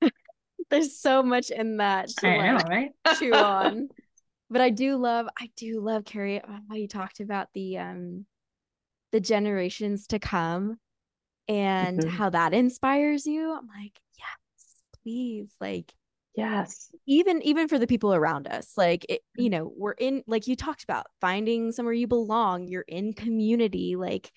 there's 0.70 0.98
so 0.98 1.22
much 1.22 1.50
in 1.50 1.78
that 1.78 2.08
to 2.08 2.26
I 2.26 2.36
like 2.36 2.58
know, 2.58 2.68
right? 2.68 2.90
chew 3.18 3.34
on 3.34 3.88
but 4.50 4.60
I 4.60 4.70
do 4.70 4.96
love, 4.96 5.26
I 5.38 5.50
do 5.56 5.80
love 5.80 6.04
Carrie 6.04 6.42
how 6.68 6.74
you 6.74 6.88
talked 6.88 7.20
about 7.20 7.48
the 7.54 7.78
um 7.78 8.26
the 9.12 9.20
generations 9.20 10.06
to 10.08 10.18
come 10.18 10.78
and 11.48 12.00
mm-hmm. 12.00 12.08
how 12.08 12.30
that 12.30 12.54
inspires 12.54 13.26
you. 13.26 13.52
I'm 13.52 13.66
like, 13.66 13.98
yes, 14.18 14.80
please 15.02 15.52
like 15.60 15.92
yes 16.36 16.90
even 17.06 17.42
even 17.42 17.66
for 17.66 17.78
the 17.78 17.86
people 17.86 18.14
around 18.14 18.46
us 18.46 18.72
like 18.76 19.04
it, 19.08 19.20
you 19.36 19.50
know 19.50 19.72
we're 19.76 19.92
in 19.92 20.22
like 20.26 20.46
you 20.46 20.54
talked 20.54 20.84
about 20.84 21.06
finding 21.20 21.72
somewhere 21.72 21.92
you 21.92 22.06
belong 22.06 22.68
you're 22.68 22.84
in 22.86 23.12
community 23.12 23.96
like 23.96 24.30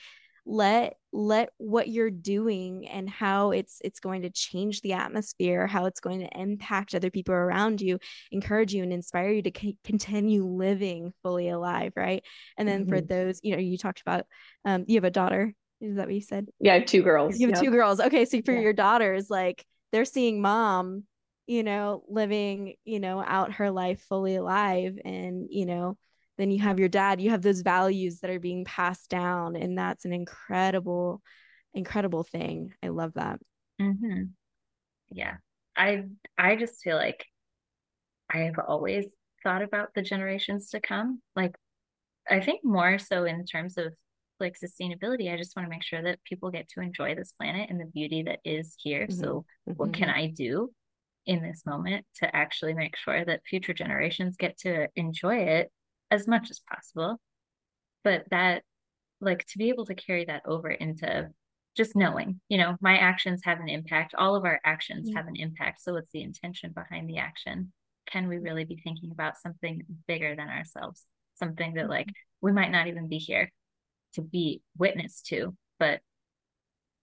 let 0.45 0.95
let 1.13 1.49
what 1.57 1.87
you're 1.87 2.09
doing 2.09 2.87
and 2.87 3.09
how 3.09 3.51
it's 3.51 3.79
it's 3.83 3.99
going 3.99 4.23
to 4.23 4.29
change 4.29 4.81
the 4.81 4.93
atmosphere 4.93 5.67
how 5.67 5.85
it's 5.85 6.01
going 6.01 6.19
to 6.19 6.39
impact 6.39 6.93
other 6.93 7.09
people 7.09 7.33
around 7.33 7.79
you 7.79 7.97
encourage 8.31 8.73
you 8.73 8.83
and 8.83 8.91
inspire 8.91 9.29
you 9.29 9.41
to 9.41 9.51
c- 9.55 9.77
continue 9.85 10.45
living 10.45 11.13
fully 11.21 11.49
alive 11.49 11.93
right 11.95 12.23
and 12.57 12.67
then 12.67 12.81
mm-hmm. 12.81 12.89
for 12.89 13.01
those 13.01 13.39
you 13.43 13.53
know 13.53 13.61
you 13.61 13.77
talked 13.77 14.01
about 14.01 14.25
um 14.65 14.83
you 14.87 14.95
have 14.95 15.05
a 15.05 15.11
daughter 15.11 15.53
is 15.79 15.95
that 15.95 16.07
what 16.07 16.15
you 16.15 16.21
said 16.21 16.47
yeah 16.59 16.73
I 16.73 16.79
have 16.79 16.87
two 16.87 17.03
girls 17.03 17.39
you 17.39 17.47
have 17.47 17.55
yep. 17.55 17.63
two 17.63 17.71
girls 17.71 17.99
okay 18.01 18.25
so 18.25 18.41
for 18.41 18.53
yeah. 18.53 18.61
your 18.61 18.73
daughters 18.73 19.29
like 19.29 19.65
they're 19.91 20.05
seeing 20.05 20.41
mom 20.41 21.03
you 21.47 21.63
know 21.63 22.03
living 22.09 22.75
you 22.83 22.99
know 22.99 23.23
out 23.25 23.53
her 23.53 23.71
life 23.71 24.01
fully 24.09 24.35
alive 24.35 24.97
and 25.05 25.47
you 25.49 25.65
know 25.65 25.97
then 26.37 26.51
you 26.51 26.59
have 26.59 26.79
your 26.79 26.89
dad 26.89 27.21
you 27.21 27.29
have 27.29 27.41
those 27.41 27.61
values 27.61 28.19
that 28.19 28.29
are 28.29 28.39
being 28.39 28.65
passed 28.65 29.09
down 29.09 29.55
and 29.55 29.77
that's 29.77 30.05
an 30.05 30.13
incredible 30.13 31.21
incredible 31.73 32.23
thing 32.23 32.73
i 32.83 32.87
love 32.87 33.13
that 33.13 33.39
mm-hmm. 33.81 34.23
yeah 35.11 35.35
i 35.75 36.03
i 36.37 36.55
just 36.55 36.81
feel 36.81 36.97
like 36.97 37.25
i 38.31 38.39
have 38.39 38.59
always 38.67 39.05
thought 39.43 39.61
about 39.61 39.89
the 39.93 40.01
generations 40.01 40.69
to 40.69 40.79
come 40.79 41.21
like 41.35 41.55
i 42.29 42.39
think 42.39 42.61
more 42.63 42.97
so 42.97 43.25
in 43.25 43.45
terms 43.45 43.77
of 43.77 43.93
like 44.39 44.55
sustainability 44.59 45.31
i 45.31 45.37
just 45.37 45.55
want 45.55 45.65
to 45.65 45.69
make 45.69 45.83
sure 45.83 46.01
that 46.01 46.23
people 46.23 46.49
get 46.49 46.67
to 46.69 46.81
enjoy 46.81 47.15
this 47.15 47.33
planet 47.39 47.69
and 47.69 47.79
the 47.79 47.85
beauty 47.85 48.23
that 48.23 48.39
is 48.43 48.75
here 48.77 49.07
mm-hmm. 49.07 49.19
so 49.19 49.45
what 49.65 49.91
mm-hmm. 49.91 50.03
can 50.03 50.09
i 50.09 50.27
do 50.27 50.69
in 51.25 51.41
this 51.41 51.63
moment 51.65 52.05
to 52.15 52.35
actually 52.35 52.73
make 52.73 52.97
sure 52.97 53.23
that 53.23 53.41
future 53.45 53.73
generations 53.73 54.35
get 54.37 54.57
to 54.57 54.87
enjoy 54.95 55.37
it 55.37 55.71
as 56.13 56.27
much 56.27 56.51
as 56.51 56.61
possible. 56.71 57.19
But 58.03 58.25
that, 58.29 58.63
like, 59.19 59.45
to 59.47 59.57
be 59.57 59.69
able 59.69 59.85
to 59.87 59.95
carry 59.95 60.25
that 60.25 60.43
over 60.45 60.69
into 60.69 61.29
just 61.75 61.95
knowing, 61.95 62.39
you 62.49 62.59
know, 62.59 62.77
my 62.81 62.97
actions 62.97 63.41
have 63.43 63.59
an 63.59 63.67
impact. 63.67 64.13
All 64.15 64.35
of 64.35 64.45
our 64.45 64.61
actions 64.63 65.09
yeah. 65.09 65.17
have 65.17 65.27
an 65.27 65.35
impact. 65.35 65.81
So, 65.81 65.93
what's 65.93 66.11
the 66.11 66.21
intention 66.21 66.71
behind 66.71 67.09
the 67.09 67.17
action? 67.17 67.73
Can 68.05 68.27
we 68.27 68.37
really 68.37 68.63
be 68.63 68.79
thinking 68.83 69.11
about 69.11 69.39
something 69.39 69.81
bigger 70.07 70.35
than 70.35 70.49
ourselves? 70.49 71.03
Something 71.35 71.73
that, 71.73 71.89
like, 71.89 72.07
mm-hmm. 72.07 72.45
we 72.45 72.51
might 72.51 72.71
not 72.71 72.87
even 72.87 73.07
be 73.07 73.17
here 73.17 73.51
to 74.13 74.21
be 74.21 74.61
witness 74.77 75.21
to, 75.23 75.55
but 75.79 76.01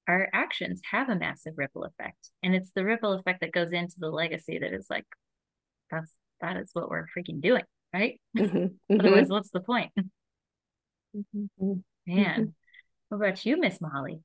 our 0.07 0.29
actions 0.33 0.81
have 0.89 1.09
a 1.09 1.17
massive 1.17 1.55
ripple 1.57 1.85
effect. 1.85 2.31
And 2.45 2.55
it's 2.55 2.71
the 2.73 2.85
ripple 2.85 3.15
effect 3.15 3.41
that 3.41 3.53
goes 3.53 3.73
into 3.73 3.97
the 3.99 4.11
legacy 4.11 4.59
that 4.59 4.73
is 4.73 4.87
like, 4.89 5.07
that's 5.91 6.15
that 6.41 6.57
is 6.57 6.71
what 6.73 6.89
we're 6.89 7.07
freaking 7.17 7.41
doing 7.41 7.65
right? 7.93 8.21
Mm-hmm. 8.37 8.67
Otherwise, 8.99 9.25
mm-hmm. 9.25 9.33
what's 9.33 9.51
the 9.51 9.61
point? 9.61 9.91
Mm-hmm. 11.17 11.73
Man, 12.07 12.55
what 13.09 13.17
about 13.17 13.45
you, 13.45 13.59
Miss 13.59 13.81
Molly? 13.81 14.21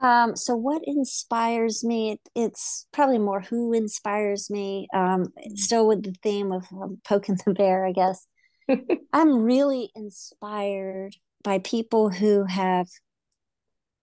Um, 0.00 0.34
so 0.34 0.56
what 0.56 0.82
inspires 0.86 1.84
me? 1.84 2.12
It, 2.12 2.20
it's 2.34 2.86
probably 2.92 3.18
more 3.18 3.40
who 3.40 3.72
inspires 3.74 4.48
me. 4.48 4.88
Um, 4.94 5.26
mm. 5.26 5.58
still 5.58 5.86
with 5.86 6.02
the 6.02 6.14
theme 6.22 6.52
of 6.52 6.66
um, 6.72 7.00
poking 7.04 7.38
the 7.44 7.52
bear, 7.52 7.84
I 7.84 7.92
guess. 7.92 8.26
I'm 9.12 9.42
really 9.42 9.90
inspired 9.94 11.16
by 11.42 11.58
people 11.58 12.08
who 12.08 12.44
have 12.44 12.88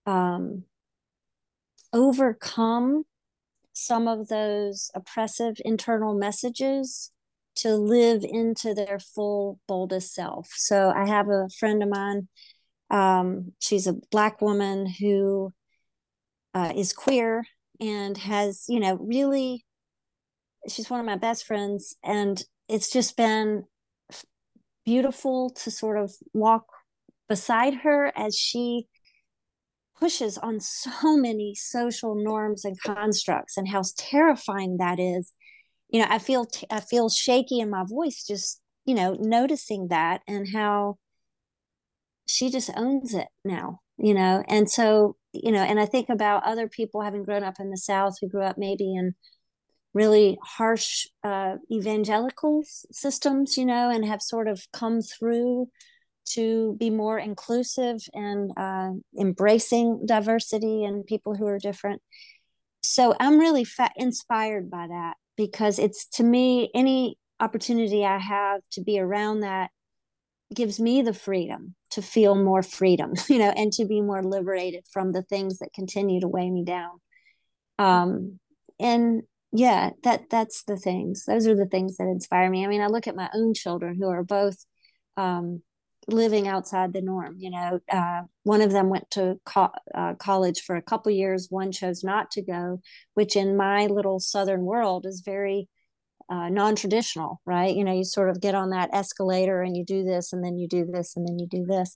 um, 0.06 0.63
overcome 1.93 3.04
some 3.73 4.08
of 4.08 4.28
those 4.28 4.89
oppressive 4.95 5.56
internal 5.63 6.15
messages 6.15 7.12
to 7.58 7.76
live 7.76 8.24
into 8.24 8.74
their 8.74 9.00
full 9.00 9.60
boldest 9.67 10.13
self. 10.13 10.50
So 10.56 10.91
I 10.96 11.08
have 11.08 11.30
a 11.30 11.48
friend 11.60 11.82
of 11.84 11.89
mine. 11.89 12.28
Um, 12.89 13.54
she's 13.60 13.88
a 13.88 13.98
black 14.12 14.41
woman 14.41 14.86
who 14.86 15.54
uh, 16.54 16.74
is 16.76 16.93
queer 16.93 17.46
and 17.80 18.17
has, 18.17 18.65
you 18.67 18.80
know, 18.80 18.96
really. 18.96 19.65
She's 20.70 20.89
one 20.89 21.00
of 21.00 21.06
my 21.06 21.17
best 21.17 21.46
friends, 21.46 21.96
and 22.04 22.43
it's 22.67 22.91
just 22.91 23.15
been 23.15 23.63
beautiful 24.86 25.50
to 25.52 25.72
sort 25.72 25.98
of 25.98 26.13
walk 26.34 26.65
beside 27.30 27.74
her 27.74 28.12
as 28.17 28.36
she 28.38 28.88
pushes 30.00 30.38
on 30.38 30.60
so 30.60 31.17
many 31.17 31.56
social 31.56 32.15
norms 32.15 32.63
and 32.65 32.80
constructs 32.82 33.58
and 33.58 33.67
how 33.67 33.82
terrifying 33.98 34.78
that 34.78 35.00
is 35.00 35.34
you 35.89 36.00
know 36.02 36.08
i 36.10 36.19
feel 36.19 36.45
t- 36.45 36.67
I 36.69 36.80
feel 36.80 37.10
shaky 37.10 37.60
in 37.60 37.69
my 37.69 37.84
voice 37.84 38.26
just 38.26 38.62
you 38.86 38.95
know 38.95 39.13
noticing 39.19 39.88
that 39.89 40.21
and 40.28 40.47
how 40.54 40.97
she 42.26 42.50
just 42.50 42.69
owns 42.76 43.13
it 43.13 43.28
now 43.43 43.82
you 43.97 44.13
know? 44.13 44.43
And 44.47 44.69
so 44.69 45.15
you 45.34 45.52
know 45.52 45.62
and 45.62 45.80
i 45.80 45.86
think 45.86 46.10
about 46.10 46.43
other 46.45 46.67
people 46.67 47.02
having 47.02 47.23
grown 47.23 47.43
up 47.43 47.56
in 47.60 47.69
the 47.69 47.78
south 47.78 48.15
who 48.19 48.30
grew 48.30 48.43
up 48.43 48.58
maybe 48.58 48.95
in 48.95 49.13
really 49.93 50.38
harsh 50.41 51.08
uh, 51.23 51.56
evangelical 51.71 52.63
systems 52.91 53.58
you 53.58 53.65
know 53.65 53.89
and 53.89 54.06
have 54.06 54.21
sort 54.21 54.47
of 54.47 54.62
come 54.71 55.02
through 55.02 55.67
to 56.26 56.76
be 56.80 56.89
more 56.89 57.17
inclusive 57.19 57.97
and 58.13 58.52
uh, 58.58 58.91
embracing 59.19 60.06
diversity 60.06 60.84
and 60.84 61.06
people 61.06 61.36
who 61.36 61.45
are 61.45 61.60
different. 61.60 62.02
So 62.82 63.15
i'm 63.19 63.39
really 63.39 63.65
fa- 63.65 63.91
inspired 63.97 64.69
by 64.69 64.88
that 64.88 65.15
because 65.38 65.80
it's 65.80 66.08
to 66.08 66.23
me 66.23 66.69
any 66.73 67.17
opportunity 67.39 68.04
I 68.04 68.17
have 68.17 68.62
to 68.71 68.82
be 68.82 69.00
around 69.00 69.41
that 69.41 69.69
gives 70.54 70.80
me 70.80 71.02
the 71.02 71.13
freedom 71.13 71.76
to 71.91 72.02
feel 72.02 72.36
more 72.36 72.63
freedom, 72.63 73.13
you 73.30 73.38
know, 73.38 73.50
and 73.50 73.71
to 73.73 73.86
be 73.86 74.02
more 74.02 74.23
liberated 74.23 74.86
from 74.91 75.12
the 75.12 75.23
things 75.23 75.60
that 75.60 75.73
continue 75.73 76.19
to 76.21 76.28
weigh 76.28 76.50
me 76.50 76.63
down. 76.63 77.00
Um, 77.80 78.39
and 78.80 79.23
yeah, 79.52 79.91
that 80.04 80.30
that's 80.30 80.63
the 80.63 80.78
things. 80.78 81.26
Those 81.26 81.47
are 81.47 81.56
the 81.56 81.65
things 81.65 81.97
that 81.97 82.08
inspire 82.08 82.50
me. 82.50 82.65
I 82.65 82.67
mean, 82.67 82.82
I 82.82 82.88
look 82.88 83.08
at 83.08 83.15
my 83.15 83.30
own 83.34 83.54
children 83.54 83.95
who 83.95 84.08
are 84.10 84.23
both 84.23 84.58
um, 85.15 85.62
living 86.08 86.48
outside 86.48 86.93
the 86.93 87.02
norm. 87.02 87.36
You 87.38 87.52
know, 87.52 87.80
uh, 87.91 88.22
one 88.43 88.62
of 88.62 88.72
them 88.72 88.89
went 88.89 89.10
to 89.12 89.39
co- 89.46 89.72
uh, 89.93 90.13
college 90.15 90.62
for 90.62 90.76
a 90.76 90.82
couple 90.82 91.12
years. 91.12 91.48
One 91.50 91.72
chose 91.72 92.04
not 92.04 92.32
to 92.32 92.41
go, 92.41 92.82
which 93.13 93.36
in 93.36 93.58
my 93.58 93.88
little 93.88 94.20
southern 94.20 94.62
world 94.63 95.06
is 95.06 95.22
very 95.26 95.67
uh, 96.30 96.50
non-traditional, 96.50 97.41
right? 97.46 97.76
You 97.76 97.84
know, 97.84 97.93
you 97.93 98.04
sort 98.04 98.30
of 98.30 98.41
get 98.41 98.56
on 98.56 98.72
that 98.72 98.89
escalator 98.93 99.62
and 99.62 99.76
you 99.76 99.86
do 99.86 100.04
this, 100.04 100.34
and 100.34 100.43
then 100.43 100.58
you 100.58 100.67
do 100.67 100.86
this, 100.86 101.15
and 101.15 101.28
then 101.28 101.39
you 101.39 101.48
do 101.48 101.65
this. 101.65 101.96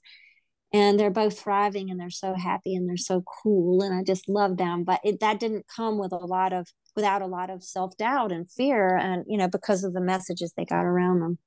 And 0.73 0.97
they're 0.97 1.11
both 1.11 1.39
thriving, 1.39 1.89
and 1.89 1.99
they're 1.99 2.09
so 2.09 2.33
happy, 2.33 2.75
and 2.75 2.87
they're 2.87 2.97
so 2.97 3.23
cool, 3.43 3.81
and 3.81 3.93
I 3.93 4.03
just 4.03 4.29
love 4.29 4.57
them. 4.57 4.83
But 4.85 5.01
it, 5.03 5.19
that 5.19 5.39
didn't 5.39 5.65
come 5.73 5.97
with 5.99 6.13
a 6.13 6.17
lot 6.17 6.53
of 6.53 6.67
without 6.95 7.21
a 7.21 7.27
lot 7.27 7.49
of 7.49 7.63
self 7.63 7.95
doubt 7.97 8.31
and 8.31 8.49
fear, 8.49 8.95
and 8.95 9.25
you 9.27 9.37
know, 9.37 9.49
because 9.49 9.83
of 9.83 9.93
the 9.93 10.01
messages 10.01 10.53
they 10.55 10.65
got 10.65 10.85
around 10.85 11.19
them 11.19 11.39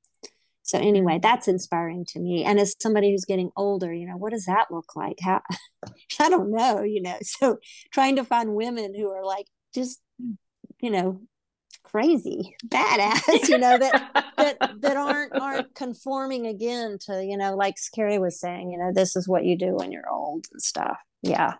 so 0.64 0.78
anyway 0.78 1.20
that's 1.22 1.46
inspiring 1.46 2.04
to 2.06 2.18
me. 2.18 2.42
And 2.42 2.58
as 2.58 2.74
somebody 2.80 3.12
who's 3.12 3.26
getting 3.26 3.50
older 3.56 3.92
you 3.92 4.06
know 4.06 4.16
what 4.16 4.32
does 4.32 4.46
that 4.46 4.66
look 4.70 4.96
like? 4.96 5.18
How 5.22 5.40
i 6.20 6.28
don't 6.28 6.50
know 6.50 6.82
you 6.82 7.00
know. 7.02 7.16
So 7.22 7.58
trying 7.92 8.16
to 8.16 8.24
find 8.24 8.54
women 8.54 8.94
who 8.94 9.10
are 9.10 9.24
like 9.24 9.46
just 9.74 10.00
you 10.80 10.90
know 10.90 11.20
crazy 11.82 12.56
badass 12.66 13.48
you 13.48 13.58
know 13.58 13.78
that 13.78 14.26
that 14.36 14.80
that 14.80 14.96
aren't 14.96 15.34
aren't 15.34 15.74
conforming 15.74 16.46
again 16.46 16.98
to 16.98 17.22
you 17.22 17.36
know 17.36 17.54
like 17.54 17.74
Carrie 17.94 18.18
was 18.18 18.40
saying 18.40 18.70
you 18.70 18.78
know 18.78 18.90
this 18.92 19.16
is 19.16 19.28
what 19.28 19.44
you 19.44 19.56
do 19.56 19.74
when 19.76 19.92
you're 19.92 20.10
old 20.10 20.46
and 20.50 20.62
stuff. 20.62 20.96
Yeah. 21.22 21.54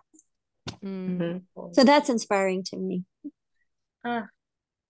Mm-hmm. 0.83 1.37
so 1.73 1.83
that's 1.83 2.09
inspiring 2.09 2.63
to 2.63 2.77
me. 2.77 3.03
Uh, 4.03 4.23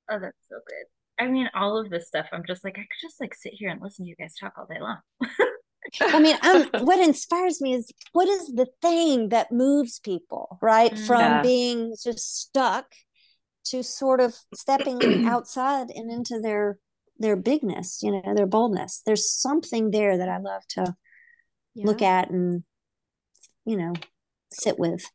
oh 0.10 0.19
that's 0.19 0.38
so 0.49 0.56
good 0.65 0.94
I 1.19 1.28
mean, 1.28 1.49
all 1.54 1.78
of 1.78 1.89
this 1.89 2.08
stuff, 2.08 2.28
I'm 2.32 2.43
just 2.45 2.63
like, 2.63 2.75
I 2.78 2.82
could 2.82 3.01
just 3.01 3.19
like 3.21 3.34
sit 3.34 3.54
here 3.54 3.69
and 3.69 3.82
listen 3.82 4.06
to 4.06 4.10
you 4.10 4.15
guys 4.15 4.36
talk 4.39 4.54
all 4.58 4.65
day 4.65 4.80
long. 4.80 4.97
I 6.01 6.19
mean, 6.19 6.38
um, 6.41 6.69
what 6.86 6.99
inspires 6.99 7.62
me 7.62 7.73
is 7.73 7.91
what 8.12 8.28
is 8.28 8.54
the 8.54 8.67
thing 8.82 9.30
that 9.30 9.51
moves 9.51 9.99
people, 9.99 10.58
right? 10.62 10.93
Mm. 10.93 11.08
From 11.08 11.19
yeah. 11.19 11.41
being 11.41 11.95
just 12.04 12.41
stuck 12.41 12.86
to 13.65 13.84
sort 13.84 14.19
of 14.19 14.36
stepping 14.54 15.25
outside 15.28 15.89
and 15.89 16.12
into 16.12 16.39
their 16.39 16.78
their 17.17 17.38
bigness, 17.38 18.01
you 18.04 18.12
know, 18.12 18.34
their 18.36 18.45
boldness. 18.45 19.01
There's 19.06 19.32
something 19.32 19.91
there 19.91 20.17
that 20.17 20.28
I 20.28 20.38
love 20.38 20.63
to 20.71 20.93
yeah. 21.73 21.86
look 21.86 22.01
at 22.01 22.30
and 22.30 22.63
you 23.65 23.78
know, 23.78 23.93
sit 24.51 24.78
with 24.78 25.10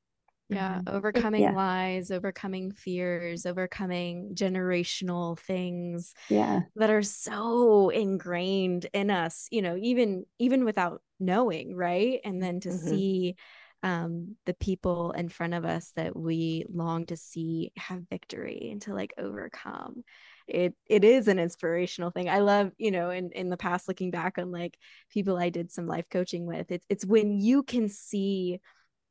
yeah 0.50 0.78
mm-hmm. 0.78 0.94
overcoming 0.94 1.42
yeah. 1.42 1.52
lies 1.52 2.10
overcoming 2.10 2.72
fears 2.72 3.46
overcoming 3.46 4.30
generational 4.34 5.38
things 5.38 6.14
yeah 6.28 6.60
that 6.76 6.90
are 6.90 7.02
so 7.02 7.88
ingrained 7.90 8.86
in 8.92 9.10
us 9.10 9.46
you 9.50 9.62
know 9.62 9.76
even 9.80 10.24
even 10.38 10.64
without 10.64 11.02
knowing 11.18 11.74
right 11.74 12.20
and 12.24 12.42
then 12.42 12.60
to 12.60 12.68
mm-hmm. 12.68 12.88
see 12.88 13.36
um, 13.82 14.36
the 14.44 14.52
people 14.52 15.12
in 15.12 15.30
front 15.30 15.54
of 15.54 15.64
us 15.64 15.92
that 15.96 16.14
we 16.14 16.66
long 16.70 17.06
to 17.06 17.16
see 17.16 17.72
have 17.78 18.02
victory 18.10 18.68
and 18.70 18.82
to 18.82 18.92
like 18.92 19.14
overcome 19.16 20.04
it 20.50 20.74
it 20.86 21.04
is 21.04 21.28
an 21.28 21.38
inspirational 21.38 22.10
thing. 22.10 22.28
I 22.28 22.40
love, 22.40 22.72
you 22.76 22.90
know, 22.90 23.10
in 23.10 23.30
in 23.32 23.48
the 23.48 23.56
past 23.56 23.88
looking 23.88 24.10
back 24.10 24.36
on 24.36 24.50
like 24.50 24.76
people 25.10 25.38
I 25.38 25.48
did 25.48 25.72
some 25.72 25.86
life 25.86 26.06
coaching 26.10 26.44
with. 26.44 26.70
It's 26.70 26.84
it's 26.88 27.06
when 27.06 27.32
you 27.32 27.62
can 27.62 27.88
see 27.88 28.60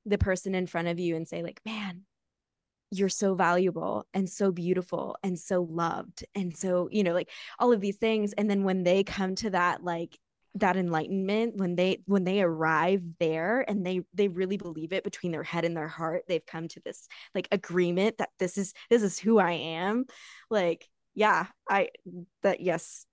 the 0.06 0.18
person 0.18 0.56
in 0.56 0.68
front 0.68 0.88
of 0.88 1.00
you 1.00 1.16
and 1.16 1.28
say 1.28 1.44
like, 1.44 1.62
"Man, 1.66 2.04
you're 2.92 3.10
so 3.10 3.36
valuable 3.36 4.06
and 4.14 4.30
so 4.30 4.52
beautiful 4.52 5.18
and 5.24 5.38
so 5.38 5.64
loved." 5.64 6.26
And 6.36 6.56
so, 6.56 6.90
you 6.92 7.04
know, 7.04 7.14
like 7.14 7.30
all 7.60 7.72
of 7.74 7.82
these 7.82 7.98
things 7.98 8.34
and 8.34 8.50
then 8.50 8.64
when 8.64 8.84
they 8.84 9.04
come 9.04 9.36
to 9.36 9.50
that 9.52 9.84
like 9.84 10.18
that 10.56 10.76
enlightenment 10.76 11.56
when 11.58 11.76
they 11.76 12.02
when 12.06 12.24
they 12.24 12.42
arrive 12.42 13.04
there 13.20 13.64
and 13.70 13.86
they 13.86 14.02
they 14.16 14.28
really 14.28 14.58
believe 14.58 14.92
it 14.94 15.04
between 15.04 15.32
their 15.32 15.44
head 15.44 15.64
and 15.64 15.78
their 15.78 15.88
heart 15.88 16.24
they've 16.28 16.46
come 16.48 16.68
to 16.68 16.82
this 16.84 17.08
like 17.36 17.48
agreement 17.52 18.18
that 18.18 18.30
this 18.40 18.58
is 18.58 18.74
this 18.90 19.04
is 19.04 19.20
who 19.20 19.38
i 19.38 19.52
am 19.52 20.06
like 20.50 20.90
yeah, 21.20 21.48
I 21.70 21.90
that 22.44 22.62
yes, 22.62 23.06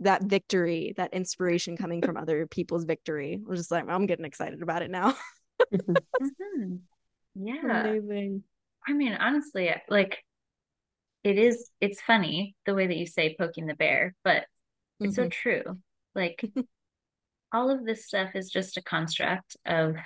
that 0.00 0.24
victory, 0.24 0.92
that 0.96 1.14
inspiration 1.14 1.76
coming 1.76 2.02
from 2.02 2.16
other 2.16 2.46
people's 2.48 2.84
victory. 2.84 3.34
I'm 3.48 3.54
just 3.54 3.70
like, 3.70 3.88
I'm 3.88 4.06
getting 4.06 4.24
excited 4.24 4.60
about 4.60 4.82
it 4.82 4.90
now. 4.90 5.14
mm-hmm. 5.74 6.76
Yeah. 7.34 7.86
Amazing. 7.86 8.42
I 8.86 8.92
mean, 8.92 9.14
honestly, 9.14 9.70
like 9.88 10.24
it 11.22 11.38
is 11.38 11.70
it's 11.80 12.00
funny 12.00 12.54
the 12.66 12.74
way 12.74 12.86
that 12.86 12.96
you 12.96 13.06
say 13.06 13.34
poking 13.38 13.66
the 13.66 13.74
bear, 13.74 14.14
but 14.24 14.44
it's 15.00 15.16
mm-hmm. 15.16 15.24
so 15.24 15.28
true. 15.28 15.78
Like 16.14 16.44
all 17.52 17.70
of 17.70 17.84
this 17.84 18.06
stuff 18.06 18.30
is 18.34 18.50
just 18.50 18.76
a 18.76 18.82
construct 18.82 19.56
of, 19.64 19.96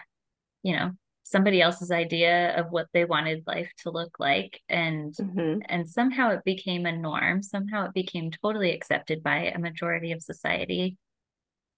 you 0.62 0.76
know, 0.76 0.92
somebody 1.28 1.60
else's 1.60 1.90
idea 1.90 2.56
of 2.58 2.70
what 2.70 2.86
they 2.92 3.04
wanted 3.04 3.46
life 3.46 3.70
to 3.76 3.90
look 3.90 4.18
like 4.18 4.60
and 4.68 5.14
mm-hmm. 5.14 5.60
and 5.68 5.88
somehow 5.88 6.30
it 6.30 6.42
became 6.44 6.86
a 6.86 6.92
norm 6.92 7.42
somehow 7.42 7.84
it 7.84 7.92
became 7.92 8.30
totally 8.30 8.72
accepted 8.72 9.22
by 9.22 9.52
a 9.54 9.58
majority 9.58 10.12
of 10.12 10.22
society 10.22 10.96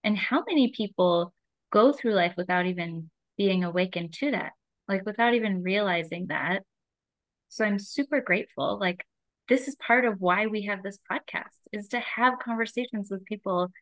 and 0.04 0.16
how 0.16 0.44
many 0.46 0.70
people 0.70 1.34
go 1.72 1.92
through 1.92 2.14
life 2.14 2.34
without 2.36 2.66
even 2.66 3.10
being 3.40 3.64
awakened 3.64 4.12
to 4.12 4.32
that 4.32 4.52
like 4.86 5.06
without 5.06 5.32
even 5.32 5.62
realizing 5.62 6.26
that. 6.26 6.62
So 7.48 7.64
i'm 7.64 7.78
super 7.78 8.20
grateful 8.20 8.78
like 8.78 9.02
this 9.48 9.66
is 9.66 9.74
part 9.76 10.04
of 10.04 10.20
why 10.20 10.46
we 10.46 10.66
have 10.66 10.82
this 10.82 10.98
podcast 11.10 11.56
is 11.72 11.88
to 11.88 12.00
have 12.00 12.38
conversations 12.38 13.08
with 13.10 13.24
people 13.24 13.72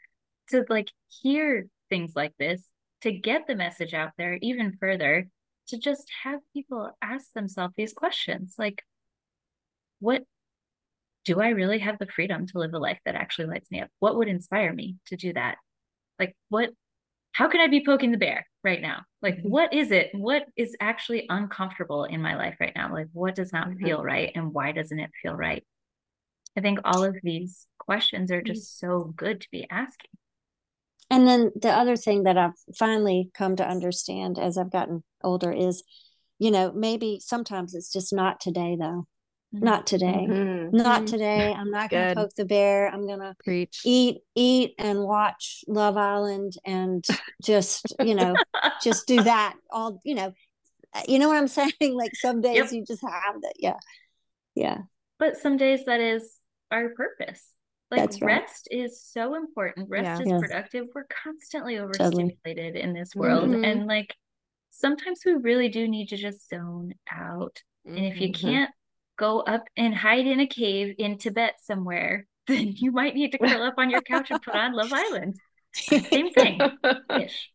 to 0.51 0.65
like 0.69 0.93
hear 1.09 1.67
things 1.91 2.13
like 2.15 2.35
this 2.39 2.69
to 3.03 3.11
get 3.11 3.49
the 3.49 3.57
message 3.57 3.95
out 3.95 4.13
there 4.17 4.39
even 4.41 4.77
further 4.79 5.29
to 5.67 5.77
just 5.77 6.09
have 6.23 6.39
people 6.55 6.93
ask 7.03 7.33
themselves 7.33 7.75
these 7.77 7.93
questions 7.93 8.55
like 8.59 8.85
what 9.99 10.23
do 11.25 11.41
i 11.41 11.49
really 11.49 11.81
have 11.81 11.99
the 11.99 12.07
freedom 12.07 12.47
to 12.47 12.59
live 12.61 12.75
a 12.75 12.79
life 12.79 13.01
that 13.05 13.17
actually 13.17 13.49
lights 13.49 13.71
me 13.73 13.81
up? 13.81 13.91
What 13.99 14.17
would 14.17 14.29
inspire 14.29 14.73
me 14.73 14.97
to 15.09 15.17
do 15.17 15.33
that? 15.33 15.57
Like 16.19 16.37
what 16.49 16.71
how 17.33 17.49
can 17.49 17.61
i 17.61 17.67
be 17.69 17.85
poking 17.85 18.13
the 18.13 18.19
bear 18.19 18.47
right 18.65 18.81
now 18.83 19.03
like 19.23 19.39
mm-hmm. 19.39 19.49
what 19.49 19.73
is 19.73 19.91
it 19.93 20.11
what 20.13 20.45
is 20.57 20.77
actually 20.81 21.27
uncomfortable 21.29 22.05
in 22.05 22.21
my 22.21 22.37
life 22.37 22.57
right 22.61 22.73
now 22.75 22.93
like 22.93 23.07
what 23.13 23.35
does 23.35 23.53
not 23.53 23.69
mm-hmm. 23.69 23.85
feel 23.85 24.03
right 24.03 24.33
and 24.35 24.53
why 24.53 24.73
doesn't 24.73 24.99
it 24.99 25.11
feel 25.23 25.35
right 25.35 25.65
i 26.57 26.61
think 26.61 26.79
all 26.85 27.05
of 27.05 27.17
these 27.23 27.67
questions 27.79 28.31
are 28.33 28.43
just 28.43 28.79
so 28.79 29.13
good 29.17 29.41
to 29.41 29.49
be 29.53 29.67
asking 29.71 30.11
and 31.11 31.27
then 31.27 31.53
the 31.61 31.71
other 31.71 31.97
thing 31.97 32.25
that 32.25 32.37
I've 32.37 32.59
finally 32.77 33.31
come 33.33 33.57
to 33.57 33.67
understand 33.67 34.39
as 34.39 34.59
I've 34.59 34.71
gotten 34.71 35.03
older 35.23 35.51
is, 35.51 35.83
you 36.39 36.51
know, 36.51 36.73
maybe 36.73 37.19
sometimes 37.21 37.75
it's 37.75 37.93
just 37.93 38.13
not 38.13 38.41
today 38.41 38.77
though. 38.79 39.07
Mm-hmm. 39.55 39.65
Not 39.65 39.87
today. 39.87 40.27
Mm-hmm. 40.29 40.77
Not 40.77 40.97
mm-hmm. 40.97 41.05
today. 41.07 41.55
I'm 41.55 41.71
not 41.71 41.89
going 41.89 42.09
to 42.09 42.15
poke 42.15 42.35
the 42.35 42.45
bear. 42.45 42.89
I'm 42.89 43.07
going 43.07 43.21
to 43.21 43.35
preach, 43.43 43.81
eat, 43.85 44.19
eat, 44.35 44.75
and 44.79 45.01
watch 45.01 45.65
Love 45.67 45.97
Island, 45.97 46.53
and 46.67 47.03
just 47.43 47.97
you 48.01 48.15
know, 48.15 48.35
just 48.83 49.07
do 49.07 49.23
that 49.23 49.55
all. 49.71 50.01
You 50.05 50.17
know, 50.17 50.35
you 51.07 51.19
know 51.19 51.29
what 51.29 51.39
I'm 51.39 51.49
saying? 51.49 51.71
Like 51.81 52.15
some 52.15 52.43
days 52.43 52.57
yep. 52.57 52.73
you 52.73 52.85
just 52.87 53.03
have 53.03 53.41
that. 53.41 53.55
Yeah, 53.59 53.79
yeah. 54.55 54.79
But 55.19 55.39
some 55.39 55.57
days 55.57 55.87
that 55.87 56.01
is 56.01 56.37
our 56.71 56.91
purpose. 56.91 57.49
Like 57.91 58.11
rest 58.21 58.69
is 58.71 59.03
so 59.03 59.35
important. 59.35 59.89
Rest 59.89 60.05
yeah. 60.05 60.19
is 60.21 60.29
yes. 60.29 60.41
productive. 60.41 60.87
We're 60.95 61.07
constantly 61.25 61.79
overstimulated 61.79 62.35
totally. 62.45 62.83
in 62.83 62.93
this 62.93 63.15
world. 63.15 63.49
Mm-hmm. 63.49 63.65
And 63.65 63.87
like 63.87 64.15
sometimes 64.71 65.21
we 65.25 65.33
really 65.33 65.71
do 65.71 65.89
need 65.89 66.09
to 66.09 66.19
just 66.19 66.51
zone 66.51 66.93
out. 67.11 67.63
And 67.87 68.05
if 68.05 68.21
you 68.21 68.29
mm-hmm. 68.29 68.47
can't 68.47 68.71
go 69.19 69.41
up 69.41 69.65
and 69.77 69.95
hide 69.95 70.27
in 70.27 70.41
a 70.41 70.47
cave 70.47 70.95
in 70.99 71.19
Tibet 71.19 71.55
somewhere, 71.61 72.27
then 72.47 72.73
you 72.77 72.93
might 72.93 73.15
need 73.15 73.33
to 73.33 73.39
curl 73.39 73.63
up 73.63 73.75
on 73.79 73.91
your 73.91 74.03
couch 74.03 74.31
and 74.31 74.41
put 74.43 74.55
on 74.55 74.73
Love 74.73 74.93
Island. 74.93 75.37
Same 75.75 76.31
thing. 76.33 76.61
Ish. 77.11 77.51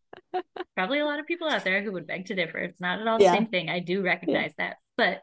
Probably 0.76 1.00
a 1.00 1.06
lot 1.06 1.20
of 1.20 1.26
people 1.26 1.50
out 1.50 1.64
there 1.64 1.84
who 1.84 1.92
would 1.94 2.06
beg 2.06 2.28
to 2.28 2.36
differ. 2.36 2.60
It's 2.60 2.80
not 2.80 3.00
at 3.00 3.08
all 3.08 3.18
the 3.18 3.24
yeah. 3.24 3.34
same 3.34 3.48
thing. 3.48 3.70
I 3.70 3.80
do 3.80 4.04
recognize 4.04 4.54
yeah. 4.60 4.70
that. 4.70 4.78
But 4.96 5.22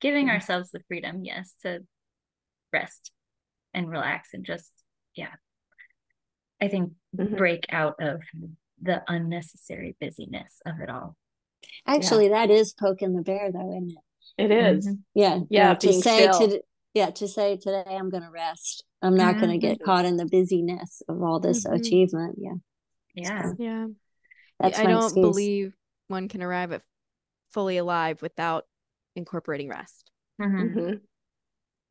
giving 0.00 0.26
mm-hmm. 0.26 0.34
ourselves 0.34 0.70
the 0.70 0.80
freedom, 0.88 1.24
yes, 1.24 1.54
to 1.62 1.80
rest 2.72 3.12
and 3.74 3.88
relax 3.88 4.30
and 4.32 4.44
just 4.44 4.70
yeah 5.14 5.34
i 6.60 6.68
think 6.68 6.92
mm-hmm. 7.16 7.36
break 7.36 7.66
out 7.70 7.94
of 8.00 8.20
the 8.80 9.02
unnecessary 9.08 9.96
busyness 10.00 10.60
of 10.66 10.80
it 10.80 10.90
all 10.90 11.16
actually 11.86 12.28
yeah. 12.28 12.46
that 12.46 12.50
is 12.50 12.72
poking 12.72 13.14
the 13.14 13.22
bear 13.22 13.50
though 13.52 13.70
isn't 13.70 13.92
it 13.92 13.98
it 14.38 14.50
is. 14.50 14.86
Mm-hmm. 14.86 14.94
yeah 15.14 15.38
yeah 15.50 15.74
to 15.74 15.92
say 15.92 16.30
still. 16.30 16.48
to 16.48 16.62
yeah 16.94 17.10
to 17.10 17.28
say 17.28 17.56
today 17.56 17.84
i'm 17.88 18.10
going 18.10 18.22
to 18.22 18.30
rest 18.30 18.84
i'm 19.02 19.16
not 19.16 19.32
mm-hmm. 19.32 19.46
going 19.46 19.60
to 19.60 19.66
get 19.66 19.82
caught 19.82 20.04
in 20.04 20.16
the 20.16 20.26
busyness 20.26 21.02
of 21.08 21.22
all 21.22 21.40
this 21.40 21.64
mm-hmm. 21.64 21.74
achievement 21.74 22.36
yeah 22.38 22.54
yeah 23.14 23.42
so, 23.42 23.54
yeah 23.58 23.86
that's 24.58 24.78
i 24.78 24.84
don't 24.84 25.04
excuse. 25.04 25.22
believe 25.22 25.74
one 26.08 26.28
can 26.28 26.42
arrive 26.42 26.72
at 26.72 26.82
fully 27.52 27.76
alive 27.76 28.22
without 28.22 28.64
incorporating 29.16 29.68
rest 29.68 30.10
mm-hmm. 30.40 30.78
Mm-hmm. 30.78 30.94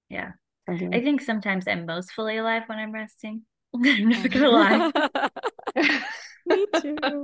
yeah 0.09 0.31
Mm-hmm. 0.69 0.93
I 0.93 1.01
think 1.01 1.21
sometimes 1.21 1.67
I'm 1.67 1.85
most 1.85 2.11
fully 2.11 2.37
alive 2.37 2.63
when 2.67 2.77
I'm 2.77 2.91
resting. 2.91 3.43
I'm 3.75 4.09
not 4.09 4.29
gonna 4.29 4.49
lie. 4.49 4.91
Me 6.45 6.65
too. 6.81 7.23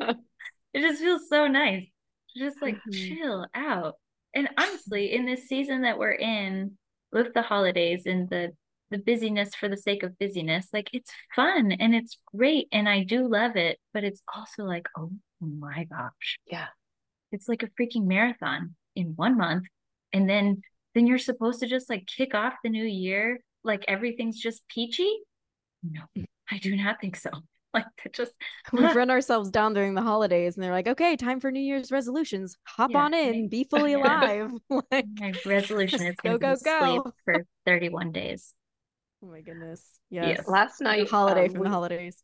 It 0.74 0.82
just 0.82 1.02
feels 1.02 1.30
so 1.30 1.48
nice 1.48 1.88
just 2.36 2.62
like 2.62 2.76
mm-hmm. 2.76 2.91
chill 2.91 3.48
out. 3.54 3.96
And 4.34 4.50
honestly, 4.58 5.13
in 5.13 5.26
this 5.26 5.48
season 5.48 5.82
that 5.82 5.98
we're 5.98 6.12
in 6.12 6.78
with 7.12 7.34
the 7.34 7.42
holidays 7.42 8.04
and 8.06 8.30
the 8.30 8.54
the 8.90 8.98
busyness 8.98 9.54
for 9.54 9.68
the 9.68 9.76
sake 9.76 10.04
of 10.04 10.18
busyness, 10.18 10.68
like 10.72 10.90
it's 10.94 11.12
fun 11.36 11.74
and 11.74 11.94
it's 11.94 12.18
great 12.34 12.70
and 12.72 12.88
I 12.88 13.04
do 13.04 13.28
love 13.28 13.58
it, 13.58 13.80
but 13.94 14.06
it's 14.06 14.22
also 14.34 14.63
like, 14.63 14.88
oh 14.98 15.12
my 15.42 15.84
gosh. 15.86 16.38
Yeah. 16.46 16.68
It's 17.34 17.50
like 17.50 17.63
a 17.63 17.68
freaking 17.68 18.06
marathon 18.06 18.76
in 18.96 19.08
one 19.18 19.38
month. 19.38 19.66
And 20.13 20.30
then 20.30 20.62
then 20.96 21.06
you're 21.06 21.18
supposed 21.18 21.60
to 21.60 21.68
just 21.68 21.90
like 21.90 22.08
kick 22.08 22.34
off 22.34 22.54
the 22.63 22.70
new 22.70 22.86
year 22.86 23.40
like 23.63 23.86
everything's 23.88 24.40
just 24.40 24.68
peachy? 24.68 25.20
No, 25.84 26.02
I 26.50 26.58
do 26.58 26.76
not 26.76 27.00
think 27.00 27.16
so. 27.16 27.30
Like 27.73 27.86
just 28.13 28.32
we've 28.71 28.95
run 28.95 29.10
ourselves 29.12 29.51
down 29.51 29.73
during 29.73 29.93
the 29.93 30.01
holidays 30.01 30.56
and 30.56 30.63
they're 30.63 30.71
like, 30.71 30.88
okay, 30.88 31.15
time 31.15 31.39
for 31.39 31.51
New 31.51 31.60
Year's 31.60 31.91
resolutions. 31.91 32.58
Hop 32.65 32.91
yeah. 32.91 32.97
on 32.97 33.13
in, 33.13 33.49
be 33.49 33.65
fully 33.65 33.93
alive. 33.93 34.51
like 34.91 35.06
my 35.19 35.34
resolution 35.45 36.01
is 36.01 36.15
go 36.23 36.38
go 36.38 36.56
go 36.63 36.80
sleep 36.80 37.13
for 37.25 37.45
31 37.65 38.13
days. 38.13 38.53
Oh 39.23 39.27
my 39.27 39.41
goodness. 39.41 39.84
Yes. 40.10 40.38
yes. 40.38 40.47
Last 40.47 40.82
night 40.82 41.10
holiday 41.10 41.45
um, 41.45 41.51
from 41.51 41.60
we, 41.60 41.65
the 41.65 41.69
holidays. 41.71 42.23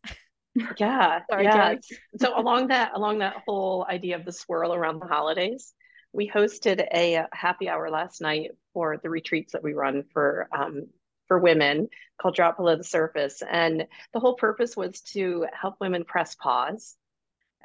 Yeah. 0.78 1.20
Sorry, 1.30 1.44
yeah. 1.44 1.76
so 2.20 2.40
along 2.40 2.68
that 2.68 2.92
along 2.96 3.20
that 3.20 3.36
whole 3.46 3.86
idea 3.90 4.16
of 4.16 4.26
the 4.26 4.32
swirl 4.32 4.74
around 4.74 5.02
the 5.02 5.08
holidays, 5.08 5.74
we 6.14 6.30
hosted 6.30 6.86
a 6.94 7.26
happy 7.34 7.68
hour 7.68 7.90
last 7.90 8.22
night 8.22 8.52
for 8.74 8.98
the 9.02 9.10
retreats 9.10 9.54
that 9.54 9.64
we 9.64 9.74
run 9.74 10.04
for 10.14 10.48
um, 10.52 10.88
for 11.34 11.40
women 11.40 11.88
called 12.22 12.36
Drop 12.36 12.58
Below 12.58 12.76
the 12.76 12.84
Surface. 12.84 13.42
And 13.50 13.88
the 14.14 14.20
whole 14.20 14.36
purpose 14.36 14.78
was 14.78 15.02
to 15.14 15.48
help 15.60 15.76
women 15.82 16.04
press 16.06 16.36
pause. 16.36 16.96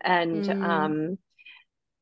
And 0.02 0.46
mm. 0.46 0.64
um, 0.64 1.18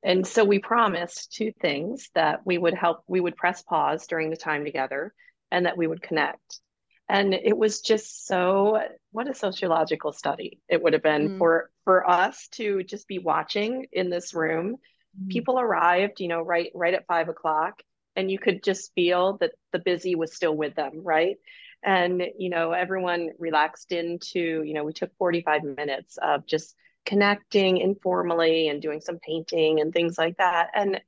and 0.04 0.24
so 0.24 0.44
we 0.44 0.60
promised 0.60 1.32
two 1.32 1.52
things 1.60 2.08
that 2.14 2.46
we 2.46 2.56
would 2.56 2.74
help, 2.74 3.02
we 3.08 3.20
would 3.20 3.36
press 3.36 3.62
pause 3.62 4.06
during 4.06 4.30
the 4.30 4.36
time 4.36 4.64
together 4.64 5.12
and 5.50 5.66
that 5.66 5.76
we 5.76 5.88
would 5.88 6.02
connect. 6.02 6.60
And 7.08 7.34
it 7.34 7.56
was 7.56 7.80
just 7.80 8.28
so 8.28 8.80
what 9.10 9.28
a 9.28 9.34
sociological 9.34 10.12
study 10.12 10.60
it 10.68 10.80
would 10.80 10.92
have 10.92 11.02
been 11.02 11.30
mm. 11.30 11.38
for 11.38 11.70
for 11.84 12.08
us 12.08 12.46
to 12.52 12.84
just 12.84 13.08
be 13.08 13.18
watching 13.18 13.86
in 13.90 14.08
this 14.08 14.34
room. 14.34 14.76
Mm. 15.20 15.30
People 15.30 15.58
arrived, 15.58 16.20
you 16.20 16.28
know, 16.28 16.42
right 16.42 16.70
right 16.74 16.94
at 16.94 17.08
five 17.08 17.28
o'clock 17.28 17.82
and 18.16 18.30
you 18.30 18.38
could 18.38 18.62
just 18.62 18.92
feel 18.94 19.36
that 19.38 19.52
the 19.72 19.78
busy 19.78 20.14
was 20.14 20.34
still 20.34 20.56
with 20.56 20.74
them 20.74 21.02
right 21.02 21.36
and 21.82 22.22
you 22.38 22.50
know 22.50 22.72
everyone 22.72 23.30
relaxed 23.38 23.92
into 23.92 24.62
you 24.62 24.74
know 24.74 24.84
we 24.84 24.92
took 24.92 25.10
45 25.18 25.62
minutes 25.62 26.18
of 26.20 26.46
just 26.46 26.74
connecting 27.06 27.78
informally 27.78 28.68
and 28.68 28.82
doing 28.82 29.00
some 29.00 29.18
painting 29.18 29.80
and 29.80 29.94
things 29.94 30.18
like 30.18 30.36
that. 30.36 30.70
And 30.74 31.00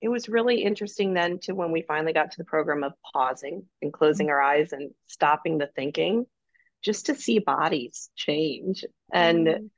it 0.00 0.08
was 0.08 0.28
really 0.28 0.64
interesting 0.64 1.14
then 1.14 1.38
to 1.40 1.54
when 1.54 1.70
we 1.70 1.82
finally 1.82 2.12
got 2.12 2.32
to 2.32 2.38
the 2.38 2.44
program 2.44 2.82
of 2.82 2.94
pausing 3.12 3.66
and 3.80 3.92
closing 3.92 4.30
our 4.30 4.40
eyes 4.40 4.72
and 4.72 4.90
stopping 5.06 5.58
the 5.58 5.68
thinking 5.76 6.26
just 6.82 7.06
to 7.06 7.14
see 7.14 7.38
bodies 7.38 8.10
change. 8.16 8.84
And 9.12 9.46
mm. 9.46 9.70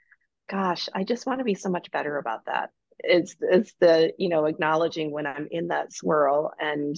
gosh, 0.49 0.89
I 0.95 1.05
just 1.05 1.27
want 1.27 1.41
to 1.41 1.45
be 1.45 1.55
so 1.55 1.69
much 1.69 1.91
better 1.91 2.17
about 2.17 2.47
that. 2.47 2.71
It's 2.99 3.37
it's 3.41 3.75
the, 3.81 4.13
you 4.19 4.29
know, 4.29 4.47
acknowledging 4.47 5.11
when 5.11 5.27
I'm 5.27 5.49
in 5.51 5.69
that 5.69 5.93
swirl 5.93 6.53
and 6.59 6.97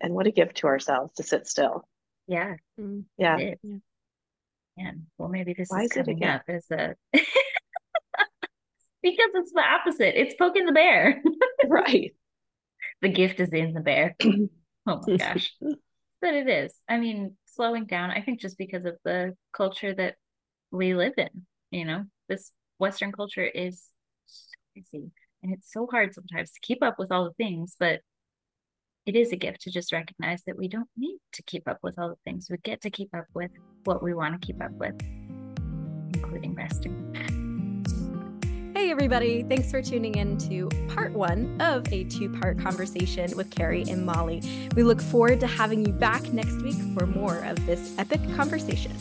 and 0.00 0.14
what 0.14 0.26
a 0.26 0.30
gift 0.30 0.58
to 0.58 0.66
ourselves 0.66 1.14
to 1.14 1.22
sit 1.22 1.46
still. 1.46 1.88
Yeah. 2.26 2.56
Mm. 2.78 3.04
Yeah. 3.16 3.54
yeah. 4.76 4.90
Well, 5.18 5.28
maybe 5.28 5.54
this 5.54 5.68
Why 5.68 5.82
is, 5.82 5.90
is 5.90 5.92
coming 5.92 6.24
up 6.24 6.42
as 6.48 6.70
a 6.70 6.94
because 9.02 9.30
it's 9.34 9.52
the 9.52 9.62
opposite. 9.62 10.20
It's 10.20 10.34
poking 10.34 10.66
the 10.66 10.72
bear. 10.72 11.22
right. 11.66 12.12
The 13.02 13.08
gift 13.08 13.40
is 13.40 13.52
in 13.52 13.72
the 13.72 13.80
bear. 13.80 14.16
oh 14.24 15.00
my 15.06 15.16
gosh. 15.16 15.52
but 16.20 16.34
it 16.34 16.48
is. 16.48 16.74
I 16.88 16.98
mean, 16.98 17.36
slowing 17.46 17.86
down, 17.86 18.10
I 18.10 18.22
think 18.22 18.40
just 18.40 18.58
because 18.58 18.84
of 18.84 18.96
the 19.04 19.34
culture 19.52 19.94
that 19.94 20.14
we 20.70 20.94
live 20.94 21.14
in, 21.16 21.46
you 21.70 21.84
know, 21.84 22.04
this 22.28 22.52
Western 22.78 23.12
culture 23.12 23.44
is 23.44 23.80
so 23.80 23.95
busy 24.74 25.10
and 25.42 25.54
it's 25.54 25.72
so 25.72 25.86
hard 25.90 26.14
sometimes 26.14 26.50
to 26.52 26.60
keep 26.60 26.82
up 26.82 26.98
with 26.98 27.12
all 27.12 27.24
the 27.24 27.34
things, 27.34 27.76
but 27.78 28.00
it 29.06 29.14
is 29.14 29.30
a 29.30 29.36
gift 29.36 29.60
to 29.62 29.70
just 29.70 29.92
recognize 29.92 30.42
that 30.44 30.58
we 30.58 30.66
don't 30.66 30.88
need 30.96 31.18
to 31.34 31.42
keep 31.44 31.68
up 31.68 31.78
with 31.82 31.98
all 31.98 32.08
the 32.08 32.16
things. 32.24 32.48
We 32.50 32.56
get 32.58 32.80
to 32.80 32.90
keep 32.90 33.14
up 33.14 33.26
with 33.34 33.52
what 33.84 34.02
we 34.02 34.14
want 34.14 34.40
to 34.40 34.44
keep 34.44 34.60
up 34.60 34.72
with, 34.72 35.00
including 36.14 36.54
resting. 36.54 37.12
Hey, 38.74 38.90
everybody. 38.90 39.44
Thanks 39.44 39.70
for 39.70 39.80
tuning 39.80 40.16
in 40.16 40.36
to 40.38 40.68
part 40.88 41.12
one 41.12 41.60
of 41.60 41.90
a 41.92 42.04
two 42.04 42.28
part 42.40 42.58
conversation 42.58 43.34
with 43.36 43.50
Carrie 43.50 43.84
and 43.88 44.04
Molly. 44.04 44.42
We 44.74 44.82
look 44.82 45.00
forward 45.00 45.38
to 45.40 45.46
having 45.46 45.86
you 45.86 45.92
back 45.92 46.32
next 46.32 46.60
week 46.62 46.76
for 46.98 47.06
more 47.06 47.38
of 47.44 47.64
this 47.66 47.96
epic 47.98 48.20
conversation. 48.34 48.92